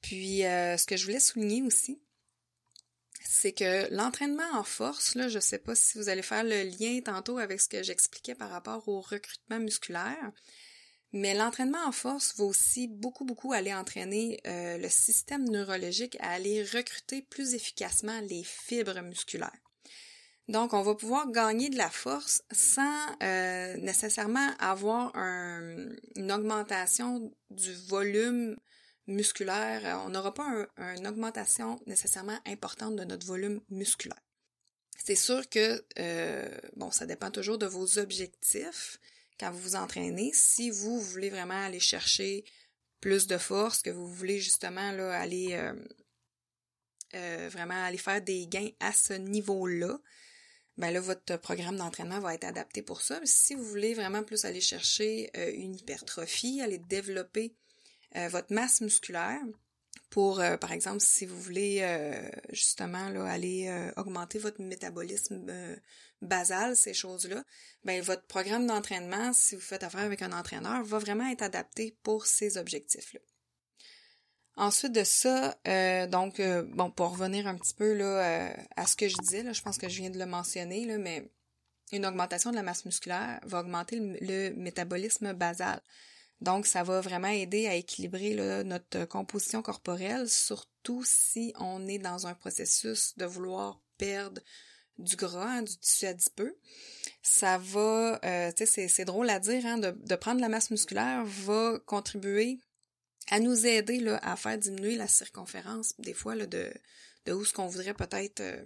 Puis 0.00 0.44
euh, 0.44 0.76
ce 0.76 0.86
que 0.86 0.96
je 0.96 1.06
voulais 1.06 1.18
souligner 1.18 1.62
aussi, 1.62 2.00
c'est 3.24 3.52
que 3.52 3.92
l'entraînement 3.92 4.48
en 4.54 4.62
force, 4.62 5.16
je 5.16 5.38
sais 5.40 5.58
pas 5.58 5.74
si 5.74 5.98
vous 5.98 6.08
allez 6.08 6.22
faire 6.22 6.44
le 6.44 6.62
lien 6.62 7.00
tantôt 7.00 7.38
avec 7.38 7.60
ce 7.60 7.68
que 7.68 7.82
j'expliquais 7.82 8.36
par 8.36 8.50
rapport 8.50 8.86
au 8.88 9.00
recrutement 9.00 9.58
musculaire, 9.58 10.32
mais 11.12 11.34
l'entraînement 11.34 11.84
en 11.86 11.92
force 11.92 12.36
va 12.36 12.44
aussi 12.44 12.88
beaucoup, 12.88 13.24
beaucoup 13.24 13.52
aller 13.52 13.74
entraîner 13.74 14.40
euh, 14.46 14.78
le 14.78 14.88
système 14.88 15.48
neurologique 15.48 16.16
à 16.20 16.30
aller 16.30 16.62
recruter 16.62 17.22
plus 17.22 17.54
efficacement 17.54 18.20
les 18.20 18.44
fibres 18.44 19.00
musculaires. 19.00 19.58
Donc, 20.48 20.72
on 20.72 20.82
va 20.82 20.94
pouvoir 20.94 21.30
gagner 21.30 21.70
de 21.70 21.76
la 21.76 21.90
force 21.90 22.42
sans 22.50 23.06
euh, 23.22 23.76
nécessairement 23.76 24.50
avoir 24.58 25.14
une 25.14 26.32
augmentation 26.32 27.32
du 27.50 27.72
volume 27.86 28.56
musculaire. 29.06 30.02
On 30.04 30.10
n'aura 30.10 30.34
pas 30.34 30.66
une 30.96 31.06
augmentation 31.06 31.78
nécessairement 31.86 32.38
importante 32.46 32.96
de 32.96 33.04
notre 33.04 33.26
volume 33.26 33.60
musculaire. 33.70 34.20
C'est 35.02 35.14
sûr 35.14 35.48
que, 35.48 35.82
euh, 35.98 36.48
bon, 36.76 36.90
ça 36.90 37.06
dépend 37.06 37.30
toujours 37.30 37.58
de 37.58 37.66
vos 37.66 37.98
objectifs, 37.98 38.98
quand 39.40 39.50
vous 39.50 39.60
vous 39.60 39.76
entraînez, 39.76 40.30
si 40.34 40.70
vous 40.70 41.00
voulez 41.00 41.30
vraiment 41.30 41.64
aller 41.64 41.80
chercher 41.80 42.44
plus 43.00 43.26
de 43.26 43.38
force, 43.38 43.80
que 43.80 43.88
vous 43.88 44.12
voulez 44.12 44.38
justement 44.38 44.92
là, 44.92 45.18
aller 45.18 45.52
euh, 45.52 45.72
euh, 47.14 47.48
vraiment 47.50 47.82
aller 47.82 47.96
faire 47.96 48.20
des 48.20 48.46
gains 48.46 48.68
à 48.80 48.92
ce 48.92 49.14
niveau-là, 49.14 49.98
ben 50.76 50.90
là, 50.90 51.00
votre 51.00 51.36
programme 51.38 51.76
d'entraînement 51.76 52.20
va 52.20 52.34
être 52.34 52.44
adapté 52.44 52.82
pour 52.82 53.00
ça. 53.00 53.18
Si 53.24 53.54
vous 53.54 53.64
voulez 53.64 53.94
vraiment 53.94 54.22
plus 54.22 54.44
aller 54.44 54.60
chercher 54.60 55.30
euh, 55.36 55.50
une 55.54 55.74
hypertrophie, 55.74 56.60
aller 56.60 56.78
développer 56.78 57.54
votre 58.30 58.52
masse 58.52 58.80
musculaire, 58.80 59.38
pour, 60.08 60.42
par 60.60 60.72
exemple, 60.72 60.98
si 60.98 61.26
vous 61.26 61.40
voulez 61.40 61.80
justement 62.48 63.08
là, 63.08 63.24
aller 63.24 63.72
augmenter 63.96 64.40
votre 64.40 64.60
métabolisme 64.60 65.46
basal, 66.22 66.76
ces 66.76 66.94
choses-là, 66.94 67.44
ben 67.84 68.02
votre 68.02 68.26
programme 68.26 68.66
d'entraînement, 68.66 69.32
si 69.32 69.54
vous 69.54 69.62
faites 69.62 69.82
affaire 69.82 70.00
avec 70.00 70.22
un 70.22 70.32
entraîneur, 70.32 70.84
va 70.84 70.98
vraiment 70.98 71.28
être 71.28 71.42
adapté 71.42 71.96
pour 72.02 72.26
ces 72.26 72.58
objectifs-là. 72.58 73.20
Ensuite 74.56 74.92
de 74.92 75.04
ça, 75.04 75.56
donc 76.08 76.40
bon, 76.40 76.90
pour 76.90 77.12
revenir 77.12 77.46
un 77.46 77.56
petit 77.56 77.74
peu 77.74 77.94
là 77.94 78.52
à 78.76 78.86
ce 78.86 78.96
que 78.96 79.08
je 79.08 79.16
disais, 79.16 79.54
je 79.54 79.62
pense 79.62 79.78
que 79.78 79.88
je 79.88 79.96
viens 79.96 80.10
de 80.10 80.18
le 80.18 80.26
mentionner, 80.26 80.84
là, 80.84 80.98
mais 80.98 81.30
une 81.92 82.04
augmentation 82.04 82.50
de 82.50 82.56
la 82.56 82.62
masse 82.62 82.84
musculaire 82.84 83.40
va 83.44 83.60
augmenter 83.60 83.98
le 84.20 84.50
métabolisme 84.50 85.32
basal. 85.32 85.80
Donc, 86.40 86.66
ça 86.66 86.82
va 86.82 87.00
vraiment 87.00 87.28
aider 87.28 87.66
à 87.66 87.74
équilibrer 87.74 88.64
notre 88.64 89.04
composition 89.06 89.62
corporelle, 89.62 90.28
surtout 90.28 91.04
si 91.04 91.52
on 91.58 91.86
est 91.86 91.98
dans 91.98 92.26
un 92.26 92.34
processus 92.34 93.16
de 93.16 93.24
vouloir 93.24 93.80
perdre 93.98 94.40
du 95.00 95.16
gras, 95.16 95.58
hein, 95.58 95.62
du 95.62 95.76
tissu 95.76 96.06
adipeux. 96.06 96.56
Ça 97.22 97.58
va, 97.58 98.18
euh, 98.24 98.52
tu 98.52 98.66
sais, 98.66 98.88
c'est 98.88 99.04
drôle 99.04 99.28
à 99.30 99.38
dire, 99.38 99.64
hein, 99.66 99.78
de, 99.78 100.14
prendre 100.16 100.40
la 100.40 100.48
masse 100.48 100.70
musculaire 100.70 101.24
va 101.24 101.78
contribuer 101.86 102.58
à 103.30 103.38
nous 103.40 103.66
aider 103.66 104.04
à 104.22 104.36
faire 104.36 104.58
diminuer 104.58 104.96
la 104.96 105.06
circonférence, 105.06 105.94
des 105.98 106.14
fois, 106.14 106.34
de, 106.34 106.72
de 107.26 107.32
où 107.32 107.44
ce 107.44 107.52
qu'on 107.52 107.66
voudrait 107.66 107.94
peut-être 107.94 108.40
euh, 108.40 108.64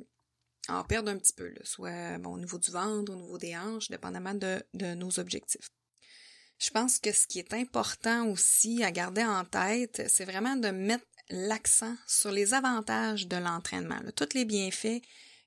en 0.69 0.85
perdre 0.85 1.11
un 1.11 1.19
petit 1.19 1.33
peu, 1.35 1.49
là, 1.49 1.61
soit 1.65 2.19
bon, 2.19 2.35
au 2.35 2.39
niveau 2.39 2.59
du 2.59 2.71
ventre, 2.71 3.13
au 3.13 3.17
niveau 3.17 3.39
des 3.39 3.57
hanches, 3.57 3.91
dépendamment 3.91 4.35
de, 4.35 4.63
de 4.73 4.95
nos 4.95 5.19
objectifs. 5.19 5.69
Je 6.59 6.71
pense 6.71 6.99
que 6.99 7.13
ce 7.13 7.27
qui 7.27 7.39
est 7.39 7.53
important 7.53 8.29
aussi 8.29 8.83
à 8.85 8.91
garder 8.91 9.25
en 9.25 9.45
tête, 9.45 10.03
c'est 10.09 10.25
vraiment 10.25 10.57
de 10.57 10.69
mettre 10.69 11.05
l'accent 11.29 11.95
sur 12.07 12.31
les 12.31 12.55
avantages 12.55 13.27
de 13.27 13.37
l'entraînement, 13.37 14.01
tous 14.15 14.35
les 14.35 14.45
bienfaits 14.45 15.03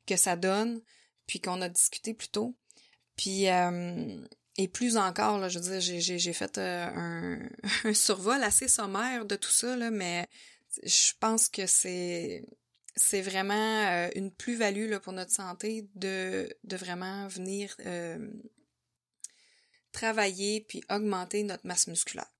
que 0.07 0.15
ça 0.15 0.35
donne, 0.35 0.81
puis 1.27 1.39
qu'on 1.39 1.61
a 1.61 1.69
discuté 1.69 2.13
plus 2.15 2.29
tôt. 2.29 2.57
Puis 3.15 3.49
euh, 3.49 4.25
et 4.57 4.67
plus 4.67 4.97
encore, 4.97 5.37
là, 5.37 5.49
je 5.49 5.59
veux 5.59 5.79
dire, 5.79 5.81
j'ai 5.99 6.33
fait 6.33 6.57
euh, 6.57 7.37
un, 7.83 7.93
survol 7.93 8.41
assez 8.43 8.67
sommaire 8.67 9.25
de 9.25 9.35
tout 9.35 9.51
ça, 9.51 9.75
là, 9.75 9.91
mais 9.91 10.27
je 10.83 11.13
pense 11.19 11.49
que 11.49 11.67
c'est 11.67 12.45
c'est 12.95 13.21
vraiment 13.21 13.53
euh, 13.53 14.09
une 14.15 14.31
plus-value 14.31 14.95
pour 14.97 15.13
notre 15.13 15.31
santé 15.31 15.87
de, 15.93 16.49
de 16.63 16.77
vraiment 16.77 17.27
venir 17.27 17.75
travailler 19.91 20.61
puis 20.61 20.83
augmenter 20.89 21.43
notre 21.43 21.65
masse 21.67 21.87
musculaire. 21.87 22.31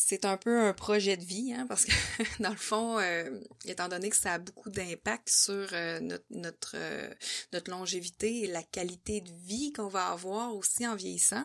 C'est 0.00 0.24
un 0.24 0.36
peu 0.36 0.60
un 0.60 0.72
projet 0.72 1.16
de 1.16 1.24
vie, 1.24 1.52
hein, 1.52 1.66
parce 1.68 1.84
que 1.84 1.90
dans 2.40 2.50
le 2.50 2.56
fond, 2.56 3.00
euh, 3.00 3.40
étant 3.64 3.88
donné 3.88 4.10
que 4.10 4.16
ça 4.16 4.34
a 4.34 4.38
beaucoup 4.38 4.70
d'impact 4.70 5.28
sur 5.28 5.68
euh, 5.72 5.98
notre 5.98 6.24
notre, 6.30 6.76
euh, 6.76 7.12
notre 7.52 7.72
longévité 7.72 8.44
et 8.44 8.46
la 8.46 8.62
qualité 8.62 9.20
de 9.20 9.32
vie 9.44 9.72
qu'on 9.72 9.88
va 9.88 10.06
avoir 10.06 10.54
aussi 10.54 10.86
en 10.86 10.94
vieillissant, 10.94 11.44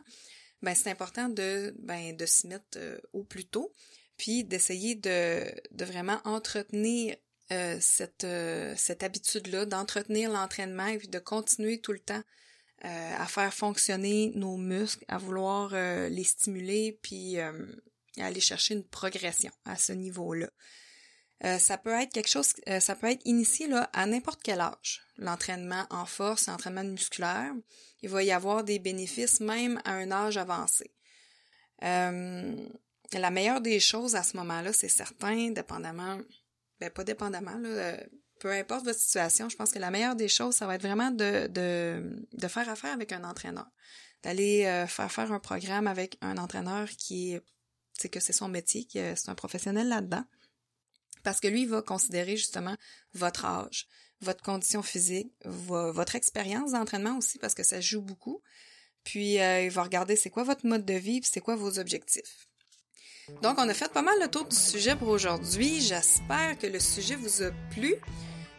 ben 0.62 0.76
c'est 0.76 0.92
important 0.92 1.30
de 1.30 1.74
ben 1.80 2.16
de 2.16 2.28
s'y 2.28 2.46
mettre 2.46 2.78
au 3.12 3.24
plus 3.24 3.46
tôt, 3.46 3.74
puis 4.18 4.44
d'essayer 4.44 4.94
de 4.94 5.52
de 5.72 5.86
vraiment 5.86 6.22
entretenir 6.24 7.16
cette 7.80 8.28
cette 8.78 9.02
habitude 9.02 9.48
là, 9.48 9.66
d'entretenir 9.66 10.32
l'entraînement 10.32 10.88
et 10.88 11.00
puis 11.00 11.08
de 11.08 11.20
continuer 11.20 11.82
tout 11.82 11.92
le 11.92 12.00
temps 12.00 12.24
euh, 12.86 13.14
à 13.18 13.28
faire 13.28 13.54
fonctionner 13.54 14.34
nos 14.36 14.58
muscles, 14.58 15.06
à 15.08 15.18
vouloir 15.18 15.70
euh, 15.72 16.10
les 16.10 16.26
stimuler, 16.26 17.00
puis 17.02 17.40
euh, 17.40 17.54
à 18.18 18.26
aller 18.26 18.40
chercher 18.40 18.76
une 18.76 18.84
progression 18.84 19.52
à 19.66 19.76
ce 19.76 19.94
niveau-là. 19.94 20.50
ça 21.60 21.78
peut 21.78 21.92
être 21.92 22.14
quelque 22.14 22.30
chose, 22.30 22.54
ça 22.80 22.96
peut 22.96 23.10
être 23.12 23.22
initié 23.26 23.68
là 23.68 23.90
à 23.94 24.06
n'importe 24.06 24.42
quel 24.44 24.62
âge. 24.62 25.02
L'entraînement 25.18 25.86
en 25.90 26.06
force, 26.06 26.48
l'entraînement 26.48 26.84
musculaire, 26.84 27.54
il 28.02 28.10
va 28.10 28.24
y 28.24 28.32
avoir 28.32 28.64
des 28.64 28.80
bénéfices 28.80 29.40
même 29.40 29.82
à 29.86 29.94
un 29.94 30.12
âge 30.12 30.38
avancé. 30.38 30.92
la 31.82 33.30
meilleure 33.32 33.62
des 33.62 33.80
choses 33.80 34.16
à 34.16 34.24
ce 34.24 34.38
moment-là, 34.38 34.74
c'est 34.74 34.90
certain, 34.90 35.52
dépendamment, 35.52 36.20
ben 36.80 36.90
pas 36.90 37.04
dépendamment, 37.04 37.58
là, 37.58 37.98
peu 38.44 38.52
importe 38.52 38.84
votre 38.84 39.00
situation, 39.00 39.48
je 39.48 39.56
pense 39.56 39.72
que 39.72 39.80
la 39.80 39.90
meilleure 39.90 40.18
des 40.18 40.28
choses, 40.28 40.56
ça 40.56 40.68
va 40.68 40.76
être 40.76 40.82
vraiment 40.82 41.12
de, 41.12 41.48
de, 41.48 42.28
de 42.34 42.48
faire 42.50 42.68
affaire 42.68 42.92
avec 42.92 43.14
un 43.14 43.24
entraîneur. 43.24 43.68
D'aller 44.22 44.66
euh, 44.66 44.86
faire 44.86 45.10
faire 45.10 45.32
un 45.32 45.40
programme 45.40 45.88
avec 45.88 46.18
un 46.20 46.38
entraîneur 46.38 46.90
qui 46.90 47.34
est, 47.34 47.42
c'est 47.94 48.10
que 48.10 48.20
c'est 48.20 48.34
son 48.34 48.48
métier, 48.48 48.88
c'est 48.92 49.30
un 49.30 49.36
professionnel 49.36 49.88
là-dedans. 49.88 50.26
Parce 51.24 51.40
que 51.40 51.48
lui, 51.48 51.62
il 51.62 51.70
va 51.70 51.82
considérer 51.82 52.36
justement 52.36 52.76
votre 53.14 53.46
âge, 53.46 53.88
votre 54.22 54.44
condition 54.44 54.84
physique, 54.84 55.32
votre 55.46 56.16
expérience 56.16 56.72
d'entraînement 56.72 57.18
aussi, 57.18 57.40
parce 57.40 57.54
que 57.54 57.64
ça 57.64 57.80
joue 57.80 58.02
beaucoup. 58.02 58.42
Puis, 59.04 59.40
euh, 59.40 59.64
il 59.64 59.72
va 59.72 59.84
regarder 59.84 60.16
c'est 60.16 60.30
quoi 60.30 60.44
votre 60.44 60.66
mode 60.66 60.86
de 60.86 60.94
vie, 60.94 61.22
c'est 61.24 61.42
quoi 61.42 61.56
vos 61.56 61.80
objectifs. 61.80 62.48
Donc, 63.42 63.58
on 63.58 63.68
a 63.68 63.74
fait 63.74 63.92
pas 63.92 64.02
mal 64.02 64.20
le 64.22 64.28
tour 64.28 64.46
du 64.46 64.56
sujet 64.56 64.96
pour 64.96 65.10
aujourd'hui. 65.10 65.82
J'espère 65.82 66.58
que 66.58 66.68
le 66.68 66.80
sujet 66.80 67.16
vous 67.16 67.44
a 67.44 67.52
plu. 67.72 67.96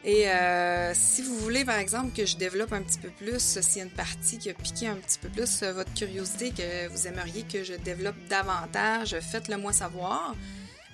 Et 0.04 0.28
euh, 0.28 0.92
si 0.94 1.22
vous 1.22 1.34
voulez, 1.38 1.64
par 1.64 1.78
exemple, 1.78 2.14
que 2.14 2.26
je 2.26 2.36
développe 2.36 2.74
un 2.74 2.82
petit 2.82 2.98
peu 2.98 3.08
plus, 3.08 3.40
s'il 3.40 3.78
y 3.78 3.80
a 3.80 3.84
une 3.84 3.90
partie 3.90 4.36
qui 4.36 4.50
a 4.50 4.54
piqué 4.54 4.86
un 4.86 4.96
petit 4.96 5.18
peu 5.18 5.30
plus 5.30 5.62
euh, 5.62 5.72
votre 5.72 5.92
curiosité, 5.94 6.50
que 6.50 6.88
vous 6.88 7.06
aimeriez 7.06 7.42
que 7.44 7.64
je 7.64 7.72
développe 7.72 8.16
davantage, 8.28 9.16
faites-le 9.20 9.56
moi 9.56 9.72
savoir. 9.72 10.34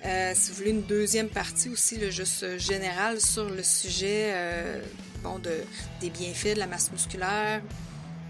Euh, 0.05 0.31
si 0.33 0.51
vous 0.51 0.57
voulez 0.57 0.71
une 0.71 0.83
deuxième 0.83 1.27
partie 1.27 1.67
aussi, 1.67 1.97
le 1.97 2.09
juste 2.09 2.57
général 2.57 3.19
sur 3.19 3.49
le 3.49 3.63
sujet 3.63 4.33
bon, 5.21 5.39
de, 5.39 5.51
des 5.99 6.09
bienfaits 6.09 6.55
de 6.55 6.59
la 6.59 6.67
masse 6.67 6.89
musculaire, 6.91 7.61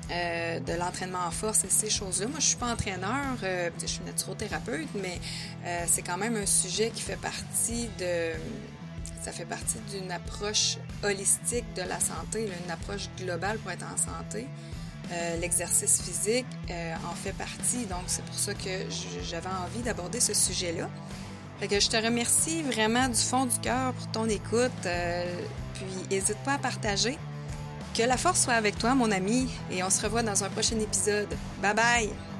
de 0.09 0.77
l'entraînement 0.77 1.25
en 1.25 1.31
force 1.31 1.63
et 1.63 1.69
ces 1.69 1.89
choses-là. 1.89 2.27
Moi, 2.27 2.39
je 2.39 2.47
suis 2.47 2.57
pas 2.57 2.73
entraîneur, 2.73 3.37
je 3.79 3.85
suis 3.85 4.03
naturothérapeute, 4.03 4.89
mais 4.95 5.17
c'est 5.87 6.01
quand 6.01 6.17
même 6.17 6.35
un 6.35 6.45
sujet 6.45 6.89
qui 6.89 7.03
fait 7.03 7.15
partie 7.15 7.87
de 7.97 8.33
ça 9.21 9.31
fait 9.31 9.45
partie 9.45 9.77
d'une 9.91 10.11
approche 10.11 10.77
holistique 11.03 11.65
de 11.75 11.83
la 11.83 11.99
santé, 11.99 12.49
une 12.65 12.71
approche 12.71 13.09
globale 13.17 13.57
pour 13.59 13.71
être 13.71 13.85
en 13.85 13.97
santé. 13.97 14.47
Euh, 15.11 15.37
l'exercice 15.37 16.01
physique 16.01 16.45
euh, 16.69 16.93
en 17.09 17.13
fait 17.15 17.33
partie, 17.33 17.85
donc 17.85 18.03
c'est 18.07 18.23
pour 18.23 18.35
ça 18.35 18.53
que 18.53 18.69
j'avais 19.29 19.49
envie 19.49 19.81
d'aborder 19.83 20.19
ce 20.19 20.33
sujet-là. 20.33 20.89
Je 21.61 21.89
te 21.89 21.97
remercie 21.97 22.63
vraiment 22.63 23.07
du 23.07 23.19
fond 23.19 23.45
du 23.45 23.59
cœur 23.59 23.93
pour 23.93 24.07
ton 24.07 24.27
écoute, 24.27 24.71
euh, 24.85 25.25
puis 25.75 25.85
n'hésite 26.09 26.37
pas 26.45 26.53
à 26.53 26.57
partager. 26.57 27.17
Que 27.93 28.03
la 28.03 28.17
force 28.17 28.43
soit 28.43 28.53
avec 28.53 28.77
toi, 28.77 28.95
mon 28.95 29.11
ami, 29.11 29.49
et 29.69 29.83
on 29.83 29.89
se 29.89 30.01
revoit 30.01 30.23
dans 30.23 30.43
un 30.43 30.49
prochain 30.49 30.79
épisode. 30.79 31.27
Bye 31.61 31.75
bye! 31.75 32.30